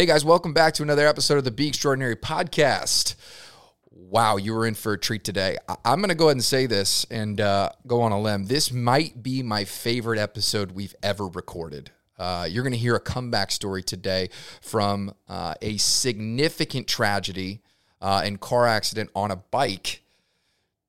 [0.00, 3.16] Hey guys, welcome back to another episode of the Be Extraordinary podcast.
[3.90, 5.58] Wow, you were in for a treat today.
[5.84, 8.46] I'm going to go ahead and say this and uh, go on a limb.
[8.46, 11.90] This might be my favorite episode we've ever recorded.
[12.18, 14.30] Uh, you're going to hear a comeback story today
[14.62, 17.60] from uh, a significant tragedy
[18.00, 20.02] uh, and car accident on a bike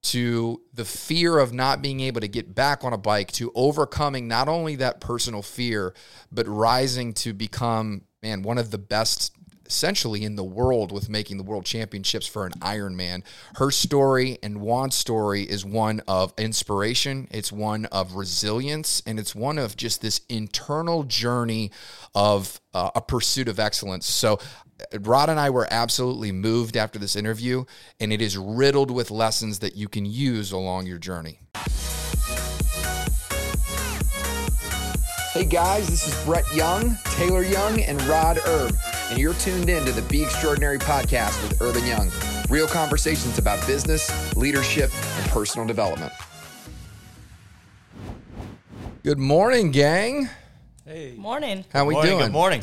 [0.04, 4.30] to the fear of not being able to get back on a bike to overcoming
[4.30, 5.94] not only that personal fear
[6.32, 9.36] but rising to become man one of the best
[9.66, 13.24] essentially in the world with making the world championships for an Ironman.
[13.56, 19.34] Her story and Juan's story is one of inspiration, it's one of resilience, and it's
[19.34, 21.72] one of just this internal journey
[22.14, 24.06] of uh, a pursuit of excellence.
[24.06, 24.40] So
[25.00, 27.64] Rod and I were absolutely moved after this interview,
[28.00, 31.40] and it is riddled with lessons that you can use along your journey.
[35.34, 38.76] Hey guys, this is Brett Young, Taylor Young, and Rod Erb,
[39.10, 42.12] and you're tuned in to the Be Extraordinary podcast with Erb and Young.
[42.50, 46.12] Real conversations about business, leadership, and personal development.
[49.04, 50.28] Good morning, gang.
[50.84, 51.16] Hey.
[51.18, 51.64] Morning.
[51.72, 52.26] How are we morning, doing?
[52.26, 52.62] Good morning.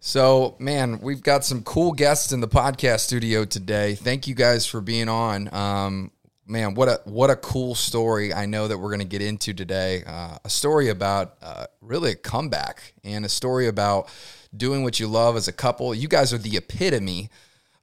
[0.00, 3.94] So, man, we've got some cool guests in the podcast studio today.
[3.94, 5.54] Thank you guys for being on.
[5.54, 6.10] Um,
[6.48, 8.32] man, what a what a cool story!
[8.32, 10.02] I know that we're going to get into today.
[10.06, 14.08] Uh, a story about uh, really a comeback and a story about
[14.56, 15.94] doing what you love as a couple.
[15.94, 17.30] You guys are the epitome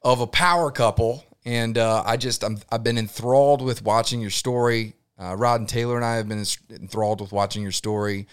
[0.01, 4.31] of a power couple, and uh, I just I'm, I've been enthralled with watching your
[4.31, 4.93] story.
[5.17, 8.27] Uh, Rod and Taylor and I have been enthralled with watching your story.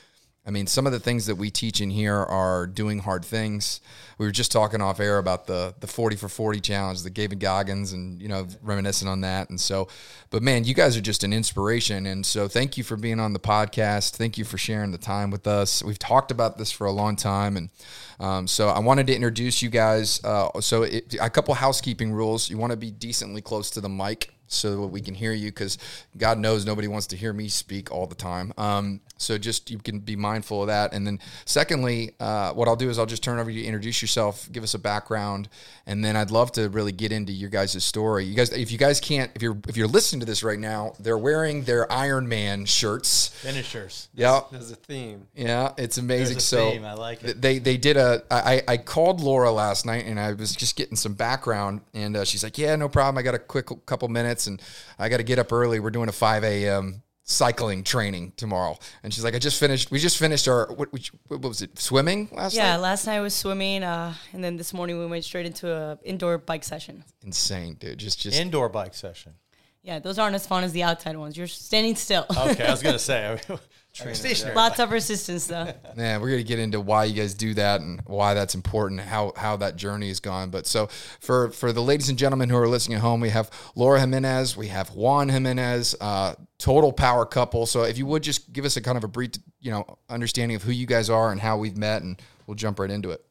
[0.44, 3.80] I mean, some of the things that we teach in here are doing hard things.
[4.18, 7.38] We were just talking off air about the the forty for forty challenge, the David
[7.38, 9.50] Goggins, and you know, reminiscing on that.
[9.50, 9.86] And so,
[10.30, 12.06] but man, you guys are just an inspiration.
[12.06, 14.16] And so, thank you for being on the podcast.
[14.16, 15.80] Thank you for sharing the time with us.
[15.80, 17.70] We've talked about this for a long time, and
[18.18, 20.22] um, so I wanted to introduce you guys.
[20.24, 23.88] Uh, so, it, a couple housekeeping rules: you want to be decently close to the
[23.88, 25.78] mic so that we can hear you because
[26.16, 28.52] God knows nobody wants to hear me speak all the time.
[28.58, 30.92] Um, so just you can be mindful of that.
[30.92, 34.02] And then secondly, uh, what I'll do is I'll just turn over to you, introduce
[34.02, 35.48] yourself, give us a background,
[35.86, 38.24] and then I'd love to really get into your guys' story.
[38.24, 40.94] You guys, if you guys can't, if you're if you're listening to this right now,
[40.98, 43.28] they're wearing their Iron Man shirts.
[43.28, 44.08] Finishers.
[44.14, 45.26] Yeah, There's a theme.
[45.34, 46.38] yeah, it's amazing.
[46.38, 46.84] A so theme.
[46.84, 47.40] I like it.
[47.40, 48.22] They they did a.
[48.30, 52.24] I I called Laura last night and I was just getting some background and uh,
[52.24, 53.18] she's like, yeah, no problem.
[53.18, 54.60] I got a quick couple minutes and
[54.98, 55.80] I got to get up early.
[55.80, 57.02] We're doing a five a.m.
[57.24, 58.78] cycling training tomorrow.
[59.02, 59.90] And she's like, I just finished.
[59.90, 61.78] We just finished our what, which, what was it?
[61.78, 62.68] Swimming last Yeah, night.
[62.70, 65.72] Yeah, last night I was swimming, uh, and then this morning we went straight into
[65.72, 67.04] a indoor bike session.
[67.24, 67.98] Insane, dude.
[67.98, 69.34] Just just Indoor bike session.
[69.84, 71.36] Yeah, those aren't as fun as the outside ones.
[71.36, 72.24] You're standing still.
[72.30, 73.38] Okay, I was gonna say.
[73.92, 74.54] Stationary.
[74.54, 75.72] Lots of resistance though.
[75.96, 79.32] Yeah, we're gonna get into why you guys do that and why that's important, how
[79.36, 80.50] how that journey has gone.
[80.50, 80.86] But so
[81.20, 84.56] for for the ladies and gentlemen who are listening at home, we have Laura Jimenez,
[84.56, 87.66] we have Juan Jimenez, uh, total power couple.
[87.66, 90.56] So if you would just give us a kind of a brief, you know, understanding
[90.56, 93.24] of who you guys are and how we've met, and we'll jump right into it.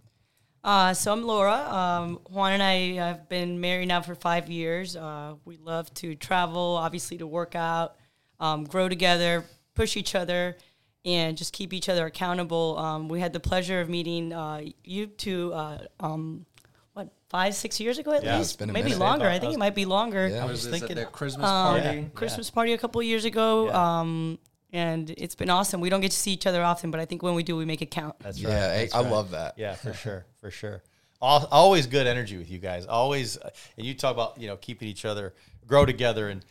[0.64, 1.56] Uh, so I'm Laura.
[1.56, 4.96] Um, Juan and I have been married now for five years.
[4.96, 7.96] Uh, we love to travel, obviously to work out,
[8.40, 9.44] um, grow together,
[9.82, 10.58] push each other,
[11.06, 12.78] and just keep each other accountable.
[12.78, 15.52] Um, we had the pleasure of meeting uh, you two.
[15.54, 16.46] Uh, um,
[16.94, 19.00] what five, six years ago at Yeah, least, it's been a maybe minute.
[19.00, 19.26] longer.
[19.26, 20.28] I I think was- it might be longer.
[20.28, 20.46] Yeah.
[20.46, 22.10] Was this thinking- at the Christmas Um, party?
[22.14, 23.66] Christmas party a couple years ago.
[23.68, 24.00] Yeah.
[24.00, 24.38] Um,
[24.74, 25.82] and it's been awesome.
[25.82, 27.66] We don't get to see each other often, but I think when we do, we
[27.66, 28.16] make it count.
[28.20, 28.52] That's right.
[28.52, 29.12] Yeah, that's I right.
[29.12, 29.56] love that.
[29.58, 30.82] Yeah, for sure, for sure.
[31.22, 32.86] Al- Always good energy with you guys.
[32.86, 35.34] Always, uh, and you talk about you know keeping each other
[35.68, 36.46] grow together, and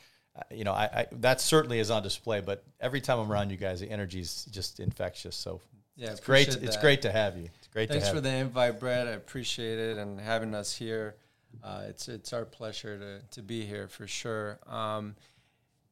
[0.50, 2.41] you know I, I that certainly is on display.
[2.41, 5.36] But every time I'm around you guys, the energy is just infectious.
[5.36, 5.60] So
[5.96, 6.48] Yeah, it's great.
[6.48, 7.48] appreciate It's great to have you.
[7.58, 8.16] It's great Thanks to have.
[8.16, 9.06] for the invite, Brett.
[9.06, 11.16] I appreciate it and having us here.
[11.62, 14.58] Uh, it's it's our pleasure to, to be here for sure.
[14.66, 15.16] Um,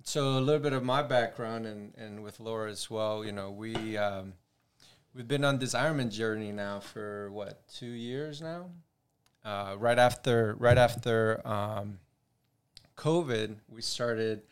[0.04, 3.25] so a little bit of my background and, and with Laura as well.
[3.25, 4.34] You know, we um,
[5.15, 8.70] we've been on this Ironman journey now for what two years now.
[9.44, 11.99] Uh, right after right after um,
[12.99, 14.43] COVID, we started.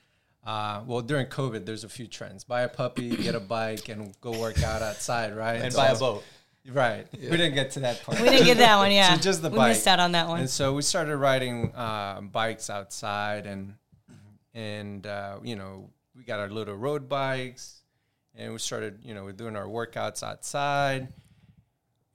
[0.47, 4.15] Uh, well, during COVID, there's a few trends: buy a puppy, get a bike, and
[4.21, 5.61] go work out outside, right?
[5.61, 6.25] and So- buy a boat.
[6.73, 7.07] Right.
[7.13, 8.21] We didn't get to that part.
[8.21, 9.15] We didn't get that one, yeah.
[9.17, 9.69] So just the we bike.
[9.69, 10.41] missed out on that one.
[10.41, 13.75] And so we started riding uh, bikes outside, and
[14.55, 17.83] and uh, you know we got our little road bikes,
[18.35, 21.07] and we started you know we're doing our workouts outside,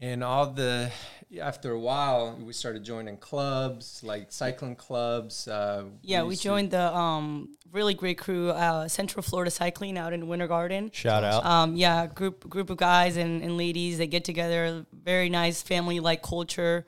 [0.01, 0.91] and all the
[1.39, 5.47] after a while we started joining clubs like cycling clubs.
[5.47, 9.97] Uh, yeah, we used to- joined the um, really great crew, uh, Central Florida Cycling
[9.97, 10.91] out in Winter Garden.
[10.91, 11.45] Shout out.
[11.45, 13.99] Um, yeah, group group of guys and, and ladies.
[13.99, 14.85] that get together.
[14.91, 16.85] Very nice family like culture.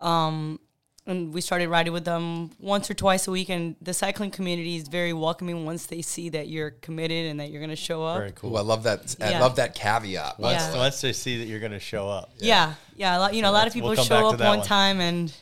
[0.00, 0.60] Um,
[1.06, 3.48] and we started riding with them once or twice a week.
[3.48, 7.50] And the cycling community is very welcoming once they see that you're committed and that
[7.50, 8.18] you're going to show up.
[8.18, 8.54] Very cool.
[8.54, 9.16] Ooh, I love that.
[9.20, 10.38] I love that caveat.
[10.38, 10.76] Once, Yeah.
[10.76, 12.32] once they see that you're going to show up.
[12.38, 13.16] Yeah, yeah.
[13.16, 14.62] a lot, you know, a lot of people we'll show up one one.
[14.62, 15.32] time, and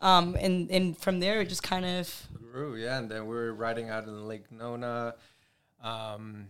[0.00, 2.98] um, and and from there it just kind of grew, yeah.
[2.98, 5.14] And then we are riding out in Lake Nona.
[5.82, 6.48] Um,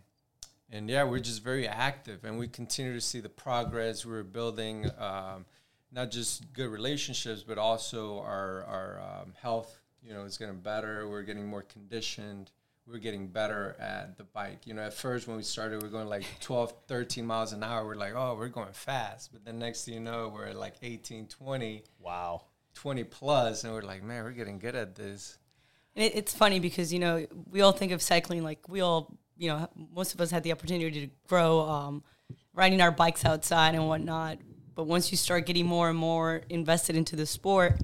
[0.70, 4.04] and yeah, we're just very active and we continue to see the progress.
[4.04, 5.46] We're building um,
[5.94, 11.08] not just good relationships, but also our, our um, health, you know, is getting better.
[11.08, 12.50] We're getting more conditioned.
[12.86, 14.66] We're getting better at the bike.
[14.66, 17.62] You know, at first when we started, we are going like 12, 13 miles an
[17.62, 17.86] hour.
[17.86, 19.32] We're like, oh, we're going fast.
[19.32, 22.42] But then next thing you know, we're at like 18, 20, Wow.
[22.74, 25.38] 20 plus, and we're like, man, we're getting good at this.
[25.94, 29.16] And it, it's funny because you know we all think of cycling like we all
[29.36, 32.02] you know most of us had the opportunity to grow um,
[32.52, 34.38] riding our bikes outside and whatnot.
[34.74, 37.80] But once you start getting more and more invested into the sport,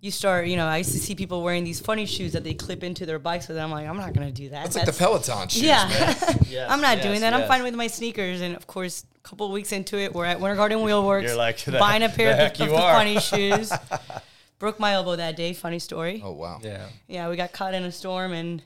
[0.00, 2.52] you start you know I used to see people wearing these funny shoes that they
[2.52, 4.66] clip into their bikes, and I'm like I'm not gonna do that.
[4.66, 5.88] It's like the Peloton shoes, yeah.
[5.88, 6.38] man.
[6.46, 7.32] Yes, I'm not yes, doing that.
[7.32, 8.40] I'm fine with my sneakers.
[8.40, 11.36] And of course, a couple of weeks into it, we're at Winter Garden Wheelworks, You're
[11.36, 13.72] like, the- buying a pair the of, heck the, of the funny shoes.
[14.58, 15.52] Broke my elbow that day.
[15.52, 16.20] Funny story.
[16.24, 16.60] Oh wow.
[16.62, 16.86] Yeah.
[17.08, 18.62] Yeah, we got caught in a storm and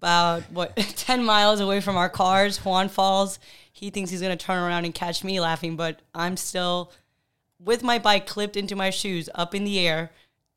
[0.00, 3.38] about what ten miles away from our cars, Juan falls.
[3.72, 6.90] He thinks he's gonna turn around and catch me laughing, but I'm still
[7.58, 10.10] with my bike clipped into my shoes, up in the air,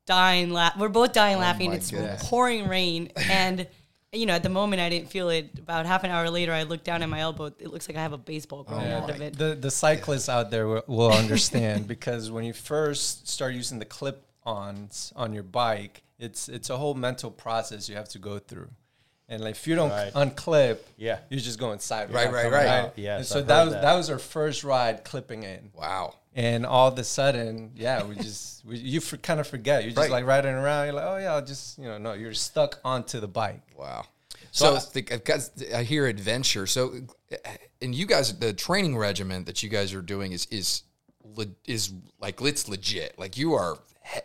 [0.06, 0.50] dying.
[0.50, 1.70] La- We're both dying oh laughing.
[1.70, 2.26] my It's goodness.
[2.26, 3.66] pouring rain, and
[4.12, 5.58] you know, at the moment, I didn't feel it.
[5.58, 7.46] About half an hour later, I looked down at my elbow.
[7.46, 9.36] It looks like I have a baseball oh growing out of it.
[9.36, 13.84] The the cyclists out there will, will understand because when you first start using the
[13.84, 18.70] clip-ons on your bike, it's it's a whole mental process you have to go through.
[19.34, 20.12] And like if you don't Right.
[20.14, 21.18] unclip, Yeah.
[21.28, 22.14] you're just going sideways.
[22.14, 22.92] Right, not right, right.
[22.96, 23.22] Yeah.
[23.22, 23.82] So I've that was that.
[23.82, 23.94] that.
[23.94, 25.70] was our first ride clipping in.
[25.74, 26.14] Wow.
[26.36, 29.82] And all of a sudden, yeah, we just we, you for, kind of forget.
[29.82, 30.10] You're just Right.
[30.10, 30.86] like riding around.
[30.86, 33.62] You're like, oh yeah, I'll just you know, no, you're stuck onto the bike.
[33.76, 34.06] Wow.
[34.50, 36.66] So, So the, guys, I hear adventure.
[36.66, 36.94] So,
[37.82, 40.82] and you guys, the training regimen that you guys are doing is is
[41.66, 43.18] is like it's legit.
[43.18, 43.78] Like you are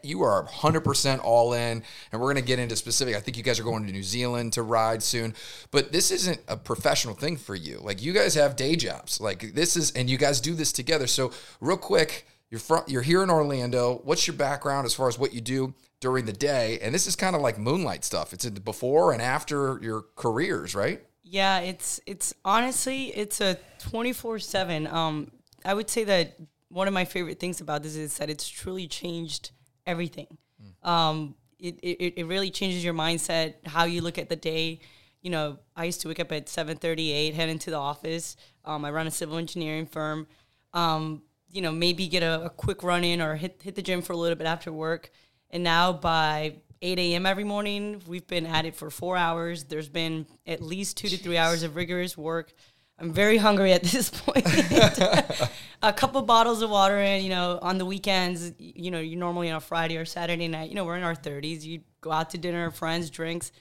[0.03, 3.43] you are 100% all in and we're going to get into specific i think you
[3.43, 5.33] guys are going to new zealand to ride soon
[5.71, 7.79] but this isn't a professional thing for you.
[7.81, 11.07] Like you guys have day jobs like this is and you guys do this together.
[11.07, 15.19] So real quick you're from you're here in orlando what's your background as far as
[15.19, 16.79] what you do during the day?
[16.81, 18.33] And this is kind of like moonlight stuff.
[18.33, 21.03] It's in the before and after your careers right?
[21.23, 24.87] Yeah, it's it's honestly it's a twenty four seven.
[24.87, 25.31] Um,
[25.63, 26.37] I would say that
[26.69, 29.51] one of my favorite things about this is that it's truly changed
[29.89, 30.37] everything.
[30.83, 34.79] Um, it, it it really changes your mindset, how you look at the day.
[35.21, 38.37] You know, I used to wake up at seven thirty eight, head into the office.
[38.63, 40.27] Um, I run a civil engineering firm.
[40.73, 44.01] Um, you know, maybe get a, a quick run in or hit hit the gym
[44.01, 45.11] for a little bit after work.
[45.51, 47.25] And now by 8 a.m.
[47.25, 49.65] every morning, we've been at it for four hours.
[49.65, 52.53] There's been at least two to three hours of rigorous work.
[52.99, 54.45] I'm very hungry at this point.
[55.81, 59.49] a couple bottles of water, and you know, on the weekends, you know, you normally
[59.49, 61.63] on a Friday or Saturday night, you know, we're in our 30s.
[61.63, 63.51] You go out to dinner, friends, drinks.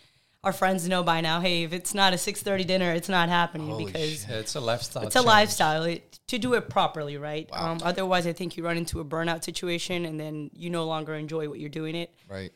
[0.44, 3.76] Our friends know by now, hey, if it's not a 6:30 dinner, it's not happening
[3.76, 5.02] because Yeah, it's a lifestyle.
[5.04, 5.26] it's a change.
[5.26, 7.48] lifestyle it, to do it properly, right?
[7.52, 11.14] Um, otherwise, I think you run into a burnout situation, and then you no longer
[11.14, 12.14] enjoy what you're doing it.
[12.28, 12.52] right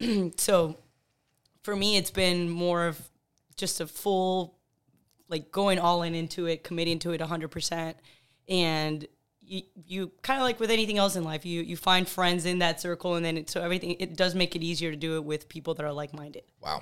[0.36, 0.76] So,
[1.62, 3.00] for me, it's been more of
[3.56, 4.58] just a full,
[5.28, 7.96] like going all in into it, committing to it 100 percent,
[8.48, 9.06] and
[9.44, 12.58] you, you kind of like with anything else in life, you you find friends in
[12.60, 15.24] that circle, and then it, so everything it does make it easier to do it
[15.24, 16.42] with people that are like minded.
[16.60, 16.80] wow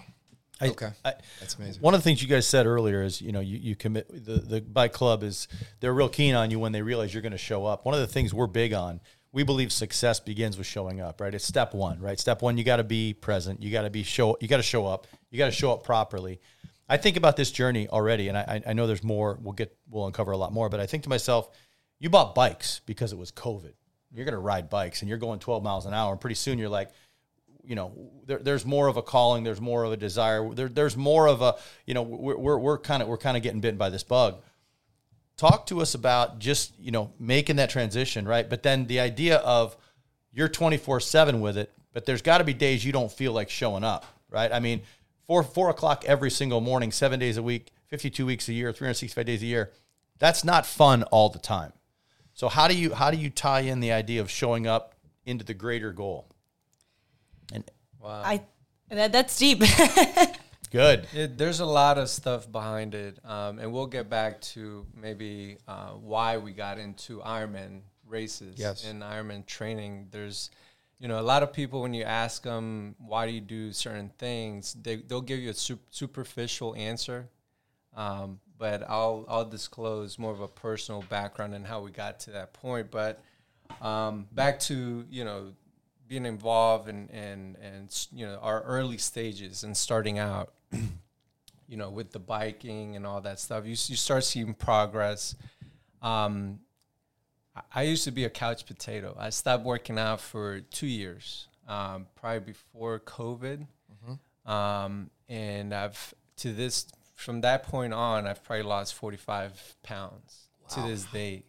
[0.61, 3.33] I- okay I- that's amazing One of the things you guys said earlier is, you
[3.33, 5.49] know, you, you commit the, the bike club is
[5.81, 7.87] they're real keen on you when they realize you're going to show up.
[7.87, 9.01] One of the things we're big on,
[9.33, 11.33] we believe success begins with showing up, right?
[11.35, 12.21] It's step one, right?
[12.21, 13.63] Step one, you got to be present.
[13.63, 15.07] You got to be show, you got to show up.
[15.31, 16.41] You got to show up properly.
[16.91, 19.39] I think about this journey already, and I, I know there's more.
[19.41, 20.69] We'll get, we'll uncover a lot more.
[20.69, 21.49] But I think to myself,
[22.01, 23.75] you bought bikes because it was COVID.
[24.13, 26.59] You're going to ride bikes, and you're going 12 miles an hour, and pretty soon
[26.59, 26.91] you're like,
[27.65, 27.93] you know,
[28.27, 31.43] there, there's more of a calling, there's more of a desire, there, there's more of
[31.43, 31.55] a,
[31.87, 34.43] you know, we're, we're, kind of we're kind of getting bitten by this bug.
[35.37, 38.51] Talk to us about just you know making that transition, right?
[38.51, 39.77] But then the idea of
[40.33, 43.49] you're 24 seven with it, but there's got to be days you don't feel like
[43.49, 44.53] showing up, right?
[44.53, 44.83] I mean,
[45.31, 49.25] four four o'clock every single morning, seven days a week, 52 weeks a year, 365
[49.25, 49.71] days a year.
[50.19, 51.73] That's not fun all the time.
[52.35, 55.45] So how do you how do you tie in the idea of showing up into
[55.45, 56.27] the greater goal?
[57.53, 57.63] And
[58.05, 58.43] I
[58.89, 59.63] that, that's deep.
[60.73, 61.07] good.
[61.15, 65.59] It, there's a lot of stuff behind it, um, and we'll get back to maybe
[65.69, 68.85] uh, why we got into Ironman races Yes.
[68.85, 70.09] in Ironman training.
[70.11, 70.51] There's,
[71.01, 74.11] you know, a lot of people when you ask them why do you do certain
[74.19, 77.29] things, they they'll give you a sup- superficial answer.
[77.97, 82.33] Um, but I'll I'll disclose more of a personal background and how we got to
[82.33, 82.91] that point.
[82.91, 83.23] But
[83.81, 85.55] um, back to you know
[86.07, 90.53] being involved and and and you know our early stages and starting out
[91.69, 95.37] you know with the biking and all that stuff you, you start seeing progress
[96.03, 96.59] um,
[97.75, 102.07] I- used to be a couch potato i stopped working out for two years um,
[102.15, 103.67] probably before covid
[104.47, 110.81] um, and i've to this from that point on i've probably lost 45 pounds to
[110.83, 111.45] this day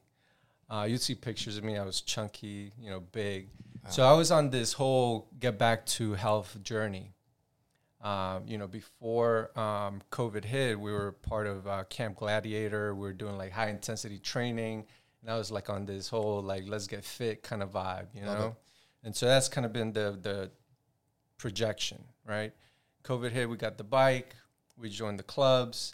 [0.72, 1.78] uh, you'd see pictures of me.
[1.78, 3.50] I was chunky, you know, big.
[3.90, 7.12] So I was on this whole get back to health journey.
[8.02, 12.96] Um, you know, before um, COVID hit, we were part of uh, Camp Gladiator.
[12.96, 14.86] We were doing like high intensity training,
[15.22, 18.26] and I was like on this whole like let's get fit kind of vibe, you
[18.26, 18.56] Love know.
[19.04, 20.52] And so that's kind of been the the
[21.38, 22.54] projection, right?
[23.04, 24.36] COVID hit, we got the bike,
[24.78, 25.94] we joined the clubs.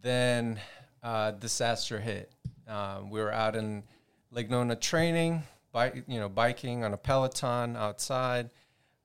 [0.00, 0.60] Then
[1.02, 2.32] uh, disaster hit.
[2.66, 3.84] Um, we were out in
[4.32, 8.50] Lake Nona training, bike, you know, biking on a Peloton outside.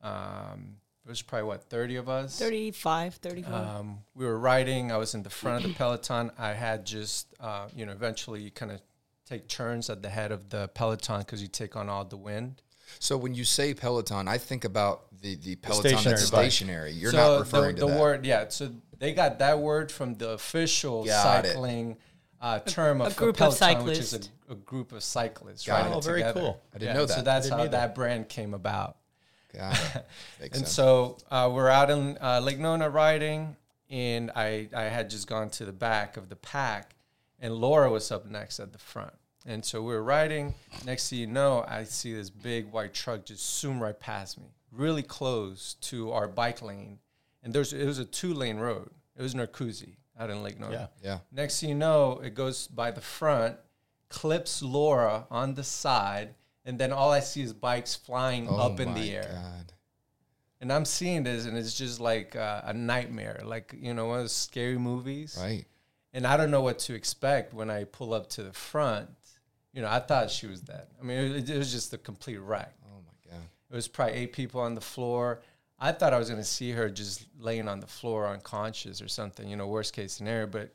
[0.01, 2.37] Um, it was probably what thirty of us.
[2.37, 3.53] 35, 35.
[3.53, 4.91] Um, we were riding.
[4.91, 6.31] I was in the front of the peloton.
[6.37, 8.81] I had just, uh, you know, eventually kind of
[9.27, 12.62] take turns at the head of the peloton because you take on all the wind.
[13.00, 16.39] So when you say Peloton, I think about the the Peloton stationary that's bike.
[16.51, 16.91] stationary.
[16.93, 18.01] You're So not referring the, to the that.
[18.01, 18.25] word.
[18.25, 21.50] Yeah, so they got that word from the official Got it.
[21.50, 21.98] cycling
[22.39, 25.65] uh, term of a group of peloton, which is a, a group of cyclists.
[25.65, 25.96] Got riding it.
[25.98, 26.39] Oh, very together.
[26.39, 26.62] cool.
[26.74, 27.13] I didn't know that.
[27.15, 27.69] So that's how either.
[27.69, 28.96] that brand came about.
[29.53, 30.05] Got it.
[30.39, 30.72] Makes and sense.
[30.72, 33.57] so uh, we're out in uh, Lake Nona riding,
[33.89, 36.96] and I, I had just gone to the back of the pack,
[37.39, 39.13] and Laura was up next at the front.
[39.46, 40.56] And so we were riding.
[40.86, 44.48] Next thing you know, I see this big white truck just zoom right past me,
[44.72, 47.00] really close to our bike lane.
[47.44, 48.89] And there's it was a two lane road.
[49.15, 50.74] It was Narcoossee out in Lake Nona.
[50.74, 51.10] Yeah.
[51.12, 51.17] yeah.
[51.32, 53.56] Next thing you know, it goes by the front,
[54.10, 58.79] clips Laura on the side, and then all I see is bikes flying Oh up
[58.82, 59.74] in the air God.
[60.60, 64.17] and I'm seeing this, and it's just like uh, a nightmare, like you know, one
[64.17, 65.38] of those scary movies.
[65.39, 65.65] Right.
[66.17, 69.07] And I don't know what to expect when I pull up to the front.
[69.71, 70.88] You know, I thought she was dead.
[71.00, 72.74] I mean, it, it was just a complete wreck.
[72.86, 73.43] Oh my God.
[73.69, 75.41] It was probably eight people on the floor.
[75.79, 79.07] I thought I was going to see her just laying on the floor unconscious or
[79.07, 79.47] something.
[79.47, 80.47] You know, worst case scenario.
[80.47, 80.74] But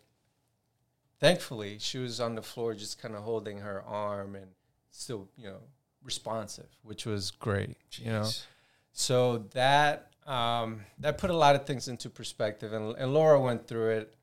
[1.18, 4.46] thankfully, she was on the floor, just kind of holding her arm and
[4.92, 5.58] still, you know,
[6.04, 7.76] responsive, which was great.
[7.94, 8.28] You know.
[8.92, 13.66] So that um, that put a lot of things into perspective, and, and Laura went
[13.66, 14.14] through it.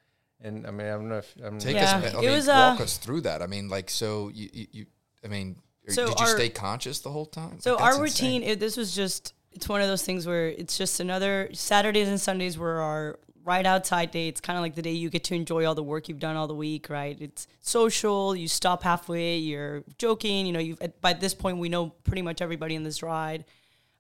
[0.42, 2.04] And I mean, I don't know if I'm Take Yeah, us.
[2.06, 3.42] I it mean, was, walk uh, us through that.
[3.42, 4.86] I mean, like, so you, you, you
[5.24, 5.58] I mean,
[5.90, 7.60] So did you our- stay conscious the whole time?
[7.60, 10.78] So Like, our routine, it, this was just, it's one of those things where it's
[10.78, 14.28] just another, Saturdays and Sundays were our right outside day.
[14.30, 16.36] It's kind of like the day you get to enjoy all the work you've done
[16.38, 17.18] all the week, right?
[17.20, 21.68] It's social, you stop halfway, you're joking, you know, you've, at- by this point, we
[21.68, 23.44] know pretty much everybody in this ride.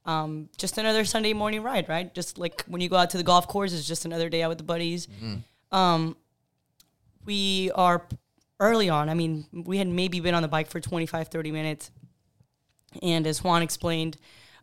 [0.05, 2.13] Um, just another Sunday morning ride, right?
[2.15, 4.50] Just like when you go out to the golf course, it's just another day out
[4.50, 5.08] with the buddies.
[5.08, 5.75] Mm-hmm.
[5.77, 6.15] Um,
[7.25, 8.05] we are
[8.59, 9.09] early on.
[9.09, 11.91] I mean, we had maybe been on the bike for 25, 30 minutes.
[13.01, 14.17] And as Juan explained,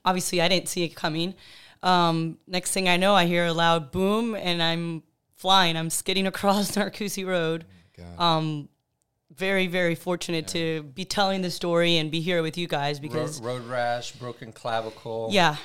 [0.04, 1.34] obviously I didn't see it coming.
[1.82, 5.02] Um, next thing I know, I hear a loud boom and I'm
[5.36, 5.76] flying.
[5.76, 7.64] I'm skidding across Narcoossee Road.
[7.96, 8.20] God.
[8.20, 8.68] Um,
[9.34, 13.40] very, very fortunate to be telling the story and be here with you guys because
[13.40, 15.28] road, road rash, broken clavicle.
[15.30, 15.56] yeah.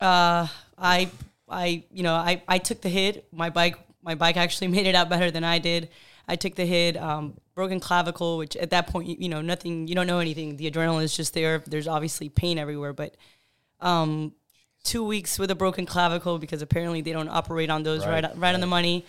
[0.00, 0.46] Uh,
[0.78, 1.10] I,
[1.48, 3.26] I, you know, I, I took the hit.
[3.32, 5.88] My bike, my bike actually made it out better than I did.
[6.28, 9.88] I took the hit, um, broken clavicle, which at that point, you, you know, nothing,
[9.88, 10.56] you don't know anything.
[10.58, 11.62] The adrenaline is just there.
[11.66, 13.16] There's obviously pain everywhere, but,
[13.80, 14.34] um,
[14.84, 18.54] two weeks with a broken clavicle because apparently they don't operate on those right, right,
[18.54, 19.04] on the money.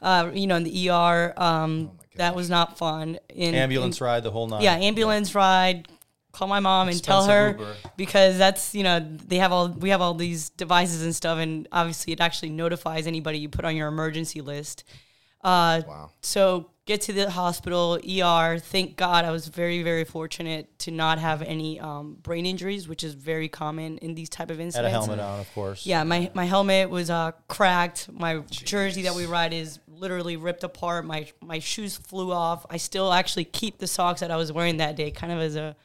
[0.00, 3.18] Uh, you know, in the ER, um, that was not fun.
[3.28, 4.62] In, Ambulance in- ride the whole night.
[4.62, 5.86] yeah, ambulance ride.
[6.32, 7.74] Call my mom and tell her Uber.
[7.98, 11.68] because that's you know they have all we have all these devices and stuff, and
[11.70, 14.82] obviously it actually notifies anybody you put on your emergency list.
[15.42, 16.10] Uh, Wow.
[16.20, 18.58] So get to the hospital, ER.
[18.58, 23.02] Thank God I was very very fortunate to not have any um, brain injuries, which
[23.04, 24.88] is very common in these type of Had incidents.
[24.88, 25.86] a helmet on, of course.
[25.86, 28.10] Yeah, my, my helmet was uh, cracked.
[28.12, 31.04] My jersey that we ride is literally ripped apart.
[31.04, 32.66] My my shoes flew off.
[32.70, 35.54] I still actually keep the socks that I was wearing that day, kind of as
[35.56, 35.76] a,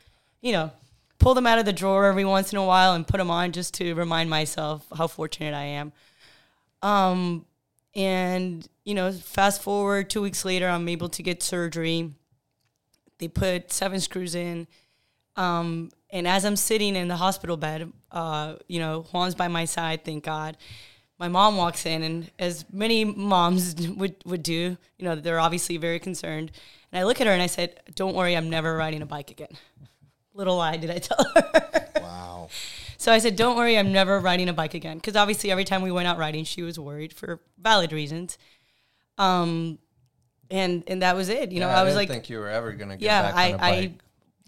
[0.42, 0.72] you know,
[1.20, 3.52] pull them out of the drawer every once in a while and put them on
[3.52, 5.92] just to remind myself how fortunate I am.
[6.82, 7.46] Um,
[7.96, 12.14] and you know, fast forward two weeks later, I'm able to get surgery.
[13.20, 14.66] They put seven screws in.
[15.36, 19.66] Um, and as I'm sitting in the hospital bed, uh, you know, Juan's by my
[19.66, 20.56] side, thank God.
[21.20, 25.76] My mom walks in, and as many moms would, would do, you know, they're obviously
[25.76, 26.54] very concerned.
[26.94, 29.32] And I look at her and I said, Don't worry, I'm never riding a bike
[29.32, 29.58] again.
[30.34, 31.74] Little lie did I tell her.
[32.02, 32.50] Wow.
[32.98, 35.82] So I said, "Don't worry, I'm never riding a bike again." Because obviously, every time
[35.82, 38.38] we went out riding, she was worried for valid reasons.
[39.18, 39.80] Um,
[40.50, 41.52] and and that was it.
[41.52, 43.36] You know, Yeah, I was didn't like, think you were ever gonna get yeah, back
[43.36, 43.92] I, on a I, bike.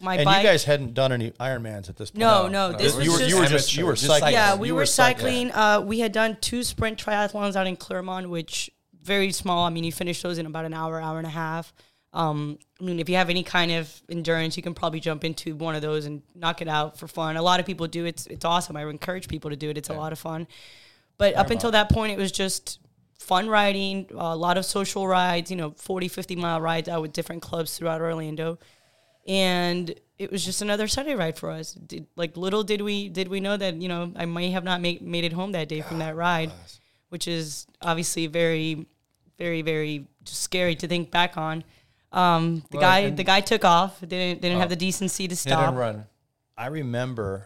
[0.01, 0.43] my and bike.
[0.43, 2.19] you guys hadn't done any Ironmans at this point.
[2.19, 4.33] no, no, this you was were just, you were just you were Just cycling.
[4.33, 5.49] yeah, we You were cycling.
[5.49, 5.51] cycling.
[5.51, 8.69] Uh, we had done two sprint triathlons out in Clermont, which
[9.03, 9.65] very small.
[9.65, 11.73] I mean, you finish those in about an hour, hour and a half.
[12.13, 15.55] Um, I mean, if you have any kind of endurance, you can probably jump into
[15.55, 17.37] one of those and knock it out for fun.
[17.37, 18.05] A lot of people do.
[18.05, 18.75] It's it's awesome.
[18.77, 19.77] I would encourage people to do it.
[19.77, 20.47] It's a lot of fun.
[21.17, 22.79] But up until that point, it was just
[23.19, 27.13] fun riding, a lot of social rides, you know, 40, 50 mile rides out with
[27.13, 28.57] different clubs throughout Orlando.
[29.27, 31.73] And it was just another Sunday ride for us.
[31.73, 34.81] Did, like little did we did we know that, you know, I may have not
[34.81, 36.51] make, made it home that day from that ride,
[37.09, 38.87] which is obviously very,
[39.37, 41.63] very, very scary to think back on.
[42.11, 44.59] Um, the Well, guy the guy took off, didn't didn't Oh.
[44.61, 45.75] have the decency to stop.
[45.75, 46.05] run.
[46.57, 47.45] I remember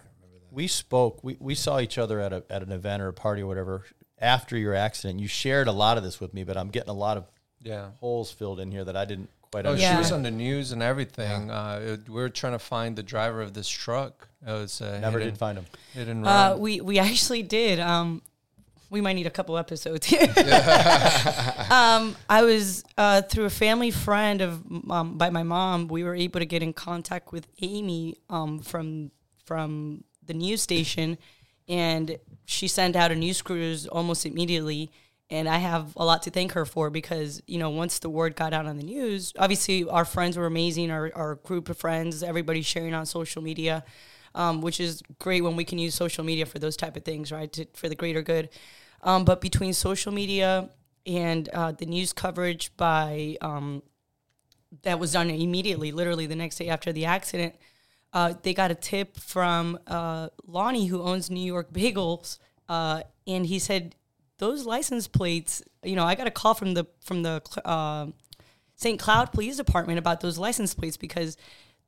[0.52, 1.22] we spoke.
[1.24, 3.84] We, we saw each other at a at an event or a party or whatever
[4.20, 5.20] after your accident.
[5.20, 7.26] You shared a lot of this with me, but I'm getting a lot of
[7.62, 7.90] Yeah.
[8.00, 9.96] holes filled in here that I didn't quite Oh, understand.
[9.98, 11.52] she was on the news and everything.
[11.52, 14.28] Uh, it, we were trying to find the driver of this truck.
[14.46, 15.66] It was uh, Never hit did and- find him.
[15.94, 17.80] Hit and Uh, we we actually did.
[17.80, 18.22] Um,
[18.90, 20.22] we might need a couple episodes here.
[21.72, 25.88] um, I was uh, through a family friend of um, by my mom.
[25.88, 29.12] We were able to get in contact with Amy um, from
[29.46, 31.18] from the news station,
[31.68, 34.92] and she sent out a news cruise almost immediately.
[35.30, 38.36] And I have a lot to thank her for because you know once the word
[38.36, 40.92] got out on the news, obviously our friends were amazing.
[40.92, 43.84] Our our group of friends, everybody sharing on social media
[44.36, 47.32] um, which is great when we can use social media for those type of things,
[47.32, 48.50] right, to, for the greater good.
[49.02, 50.70] Um, but between social media
[51.06, 53.84] and uh, the news coverage by um,
[54.84, 57.56] that was done immediately, literally the next day after the accident,
[58.14, 62.38] uh, they got a tip from uh, Lonnie, who owns New York Bagels,
[62.70, 63.96] uh, and he said
[64.38, 65.64] those license plates.
[65.84, 68.08] You know, I got a call from the from the uh,
[68.76, 69.00] St.
[69.00, 71.38] Cloud Police Department about those license plates because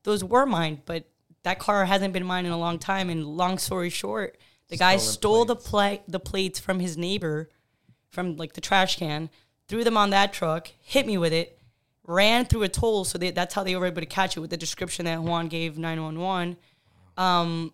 [0.04, 1.06] those were mine, but
[1.44, 3.10] that car hasn't been mine in a long time.
[3.10, 4.38] And long story short,
[4.70, 5.70] the guy Stolen stole the plates.
[5.70, 7.52] pla- the plates from his neighbor,
[8.10, 9.30] from like the trash can,
[9.68, 11.60] threw them on that truck, hit me with it,
[12.08, 13.06] ran through a toll.
[13.06, 15.48] So they, that's how they were able to catch it with the description that Juan
[15.48, 16.58] gave 911.
[17.18, 17.74] Um,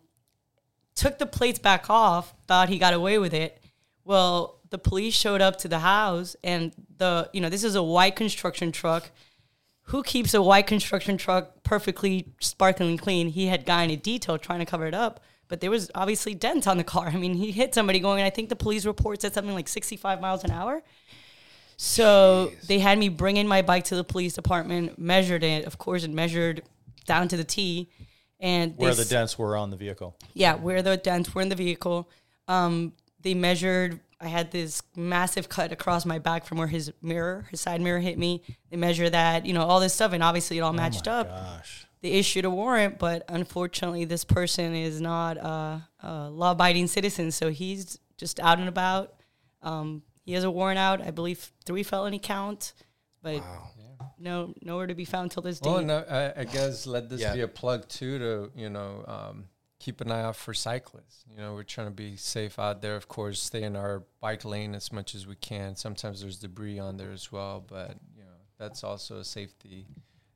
[0.96, 3.62] took the plates back off, thought he got away with it.
[4.04, 7.84] Well, the police showed up to the house, and the you know this is a
[7.84, 9.12] white construction truck.
[9.86, 13.28] Who keeps a white construction truck perfectly sparkling clean?
[13.28, 16.34] He had guy in a detail trying to cover it up, but there was obviously
[16.34, 17.08] dents on the car.
[17.14, 18.24] I mean, he hit somebody going.
[18.24, 20.82] I think the police report said something like 65 miles an hour.
[21.84, 25.66] So they had me bring in my bike to the police department, measured it.
[25.66, 26.62] Of course, it measured
[27.08, 27.90] down to the T.
[28.40, 30.16] And Where the dents were on the vehicle.
[30.36, 32.08] yeah, where the dents were in the vehicle.
[32.48, 34.00] Um, they measured.
[34.20, 38.00] I had this massive cut across my back from where his mirror, his side mirror,
[38.00, 38.44] hit me.
[38.70, 41.30] They measured that, you know, all this stuff, and obviously it all matched up.
[41.30, 41.88] Gosh.
[42.04, 47.50] They issued a warrant, but unfortunately, this person is not a, a law-abiding citizen, so
[47.50, 49.16] he's just out and about.
[49.64, 52.74] Um, he has a warrant out, I believe, three felony counts,
[53.22, 53.44] but
[54.20, 55.70] no, nowhere to be found till this day.
[55.70, 57.34] Well, no, I, I guess let this Yeah.
[57.34, 59.46] be a plug too to you know um,
[59.80, 61.26] keep an eye out for cyclists.
[61.30, 62.96] You know, we're trying to be safe out there.
[62.96, 65.76] Of course, stay in our bike lane as much as we can.
[65.76, 69.88] Sometimes there's debris on there as well, but you know that's also a safety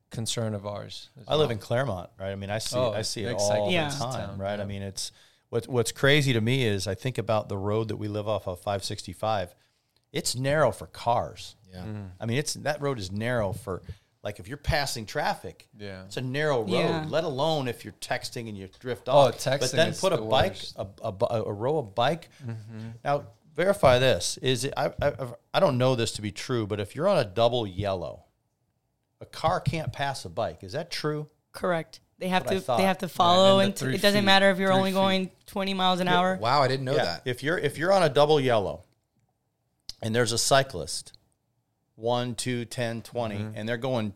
[0.10, 1.10] concern of ours.
[1.20, 2.32] as I live in Clermont, right?
[2.32, 3.90] I mean, I see Oh, I see it big all cycling the Yeah.
[3.90, 4.60] time, town, right?
[4.60, 5.12] I mean, it's
[5.50, 8.48] what what's crazy to me is I think about the road that we live off
[8.48, 9.54] of 565.
[10.16, 11.56] It's narrow for cars.
[11.72, 11.82] Yeah.
[11.84, 12.10] Mm.
[12.20, 13.84] I mean, it's that road is narrow for
[14.24, 15.68] like if you're passing traffic.
[15.78, 16.06] Yeah.
[16.06, 17.06] It's a narrow road, Yeah.
[17.10, 19.16] let alone if you're texting and you drift off.
[19.16, 19.44] Oh, off.
[19.44, 22.30] but texting then is put a the bike, a, a, a row of bike.
[22.44, 22.80] Mm-hmm.
[23.04, 24.38] Now, verify this.
[24.38, 24.74] Is it?
[24.78, 25.14] I, I
[25.54, 28.24] I don't know this to be true, but if you're on a double yellow,
[29.22, 30.64] a car can't pass a bike.
[30.64, 31.28] Is that true?
[31.52, 32.00] Correct.
[32.18, 32.74] They have what to.
[32.78, 34.96] They have to follow, and and, t- it doesn't feet, matter if you're only feet.
[34.96, 36.38] going 20 miles an hour.
[36.42, 37.24] Wow, I didn't know that.
[37.26, 38.84] If you're if you're on a double yellow
[40.06, 41.14] and there's a cyclist,
[41.96, 43.52] one, two, 10, 20, Mm-hmm.
[43.58, 44.14] and they're going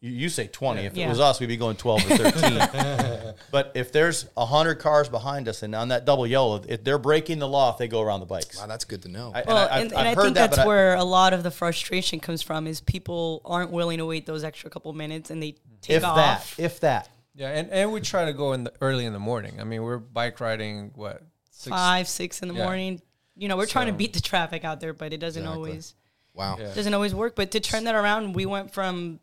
[0.00, 0.82] you, you say 20.
[0.82, 1.08] If it Yeah.
[1.08, 3.34] was us, we'd be going 12 or 13.
[3.50, 7.38] but if there's 100 cars behind us and on that double yellow, if they're breaking
[7.38, 8.58] the law if they go around the bikes.
[8.60, 9.32] Wow, that's good to know.
[9.34, 11.42] I- Well, I've- and, and I've I heard think that, that's where a lot of
[11.42, 15.42] the frustration comes from is people aren't willing to wait those extra couple minutes and
[15.42, 16.16] they take if off.
[16.56, 17.08] that, if that.
[17.34, 19.60] Yeah, and, and we try to go in the early in the morning.
[19.60, 22.64] I mean, we're bike riding what six, Five, six in the Yeah.
[22.64, 23.00] morning.
[23.36, 25.70] You know, we're trying to beat the traffic out there, but it doesn't Exactly.
[25.70, 25.94] always
[26.34, 26.56] Wow.
[26.58, 26.72] Yeah.
[26.74, 27.34] doesn't always work.
[27.36, 29.20] But to turn that around, we went from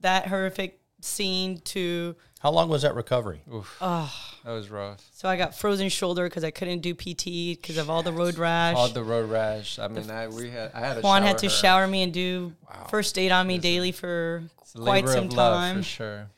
[0.00, 3.40] that horrific scene to How long was that recovery?
[3.52, 4.12] Oof, oh,
[4.44, 5.04] that was rough.
[5.12, 8.36] so I got frozen shoulder because I couldn't do PT because of all the road
[8.38, 8.76] rash.
[8.76, 9.78] All the road rash.
[9.78, 11.50] I mean, I we had I had to Juan had to her.
[11.50, 12.54] shower me and do
[12.88, 15.76] first aid on me daily for It's a quite labor some of love, time.
[15.78, 16.30] for sure.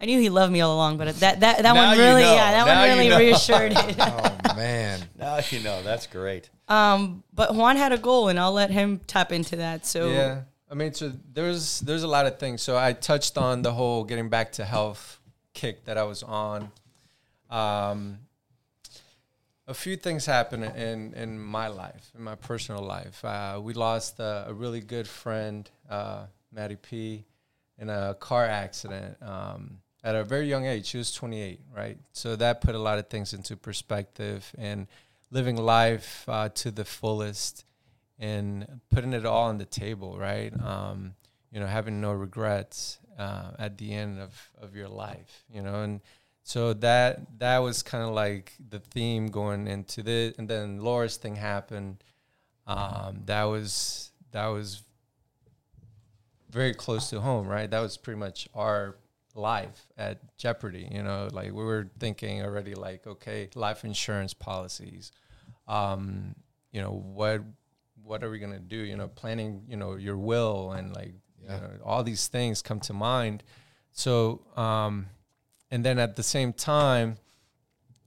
[0.00, 2.22] I knew he loved me all along, but that that, that Now one you really,
[2.22, 2.34] know.
[2.34, 3.18] yeah, that Now one you really know.
[3.18, 3.96] reassured it.
[3.98, 5.00] Oh man.
[5.18, 5.82] Now you know.
[5.82, 6.48] That's great.
[6.68, 9.84] um, but Juan had a goal, and I'll let him tap into that.
[9.84, 12.62] So Yeah, I mean, so there's there's a lot of things.
[12.62, 15.20] So I touched on the whole getting back to health
[15.52, 16.70] kick that I was on.
[17.50, 18.20] Um,
[19.66, 23.24] a few things happened in in my life, in my personal life.
[23.24, 27.24] Uh, we lost a, a really good friend, uh, Maddie P,
[27.78, 30.86] in a car accident um, at a very young age.
[30.86, 31.98] She was 28, right?
[32.12, 34.86] So that put a lot of things into perspective and
[35.30, 37.64] living life uh, to the fullest
[38.18, 40.52] and putting it all on the table, right?
[40.62, 41.14] Um,
[41.52, 45.82] you know, having no regrets uh, at the end of, of your life, you know,
[45.82, 46.00] and
[46.42, 51.16] so that that was kind of like the theme going into this, and then Laura's
[51.16, 52.02] thing happened.
[52.66, 54.82] Um, that was that was
[56.50, 57.70] very close to home, right?
[57.70, 58.96] That was pretty much our
[59.40, 60.88] life at jeopardy.
[60.90, 65.12] You know, like we were thinking already, like okay, life insurance policies.
[65.66, 66.34] Um,
[66.72, 67.42] you know what
[68.02, 68.76] what are we gonna do?
[68.76, 69.62] You know, planning.
[69.68, 71.56] You know, your will and like Yeah.
[71.56, 73.42] you know, all these things come to mind.
[73.92, 75.06] So, um,
[75.70, 77.16] and then at the same time,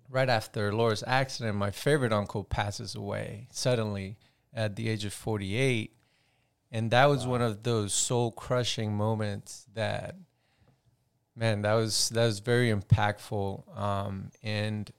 [0.09, 4.17] right after Laura's accident, my favorite uncle passes away suddenly
[4.53, 5.95] at the age of 48.
[6.71, 10.15] And that was one of those soul crushing moments that,
[11.35, 13.77] man, that was, that was very impactful.
[13.77, 14.91] Um, and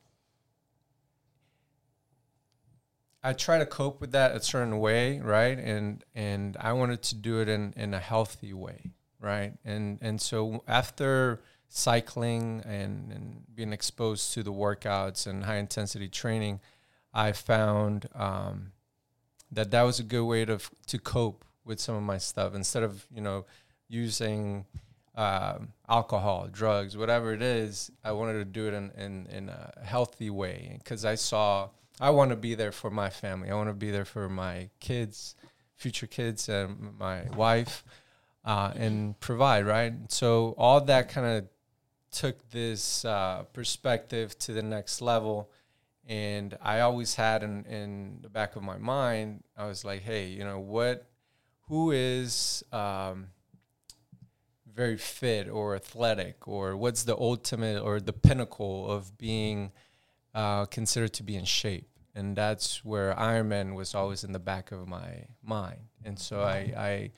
[3.22, 5.58] I try to cope with that a certain way, right?
[5.58, 9.54] And, and I wanted to do it in, in a healthy way, right?
[9.64, 11.40] And, and so after,
[11.76, 16.60] cycling and, and being exposed to the workouts and high intensity training,
[17.12, 18.72] I found um,
[19.50, 22.84] that that was a good way to to cope with some of my stuff instead
[22.84, 23.44] of you know
[23.88, 24.66] using
[25.16, 27.90] um alcohol, drugs, whatever it is.
[28.02, 31.68] I wanted to do it in in, in a healthy way because I saw
[32.00, 33.50] I want to be there for my family.
[33.50, 35.36] I want to be there for my kids,
[35.76, 37.84] future kids, and my wife.
[38.44, 39.94] Uh, and provide right.
[40.08, 41.48] So all that kind of
[42.10, 45.50] took this uh, perspective to the next level.
[46.06, 50.28] And I always had in, in the back of my mind, I was like, hey,
[50.28, 51.06] you know, what,
[51.68, 53.28] who is um,
[54.74, 59.72] very fit or athletic, or what's the ultimate or the pinnacle of being
[60.34, 61.88] uh, considered to be in shape?
[62.14, 65.80] And that's where Ironman was always in the back of my mind.
[66.04, 67.10] And so I, I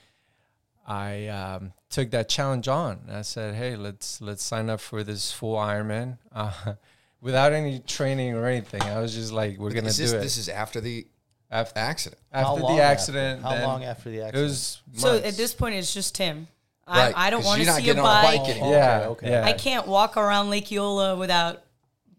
[0.86, 3.00] I um, took that challenge on.
[3.10, 6.74] I said, "Hey, let's let's sign up for this full Ironman uh,
[7.20, 10.36] without any training or anything." I was just like, "We're gonna do this, it." this
[10.36, 11.06] is after the
[11.50, 12.22] after accident.
[12.32, 13.48] After long the accident, After?
[13.48, 14.42] How then long after the accident?
[14.42, 14.92] It accident?
[14.94, 16.46] was so at this point, it's just him.
[16.88, 18.38] Right, I, I don't want to you're see a getting on a bike.
[18.40, 18.72] bike anymore.
[18.72, 19.30] yeah, Okay, okay.
[19.30, 19.44] yeah.
[19.44, 21.62] I can't walk around Lake Eola without,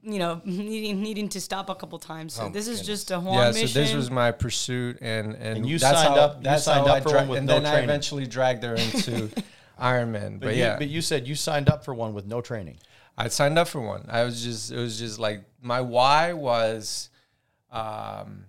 [0.03, 2.34] you know, needing needing to stop a couple times.
[2.34, 2.88] So Oh, this is goodness.
[3.06, 3.67] just a Juan yeah, mission.
[3.69, 6.86] so this was my pursuit, and and, And you that's signed how, up- you signed
[6.88, 9.30] how up I for dra- one with and no then I eventually dragged her into
[9.80, 10.39] Ironman.
[10.39, 12.77] But, but, yeah, you, but you said you signed up for one with no training.
[13.17, 14.06] I signed up for one.
[14.10, 17.10] I was just it was just like my why was,
[17.71, 18.45] um,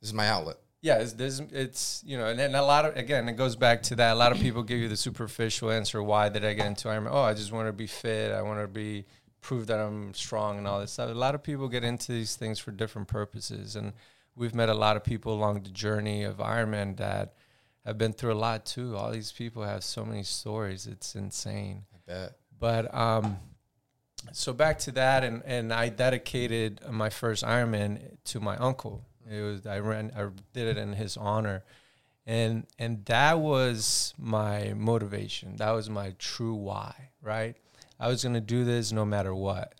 [0.00, 0.56] This is my outlet.
[0.82, 3.82] Yeah, it's, this, it's you know, and, and a lot of again, it goes back
[3.84, 4.12] to that.
[4.12, 6.02] A lot of people give you the superficial answer.
[6.02, 7.12] Why did I get into Ironman?
[7.12, 8.32] Oh, I just want to be fit.
[8.32, 9.06] I want to be
[9.40, 11.10] prove that I'm strong and all this stuff.
[11.10, 13.92] A lot of people get into these things for different purposes, and
[14.34, 17.34] we've met a lot of people along the journey of Ironman that
[17.86, 18.96] have been through a lot too.
[18.96, 20.88] All these people have so many stories.
[20.88, 21.84] It's insane.
[21.94, 22.32] I bet.
[22.58, 23.36] But um,
[24.32, 29.04] so back to that, and and I dedicated my first Ironman to my uncle.
[29.30, 31.64] It was I ran, I did it in his honor,
[32.26, 35.56] and and that was my motivation.
[35.56, 37.10] That was my true why.
[37.20, 37.56] Right,
[38.00, 39.74] I was gonna do this no matter what.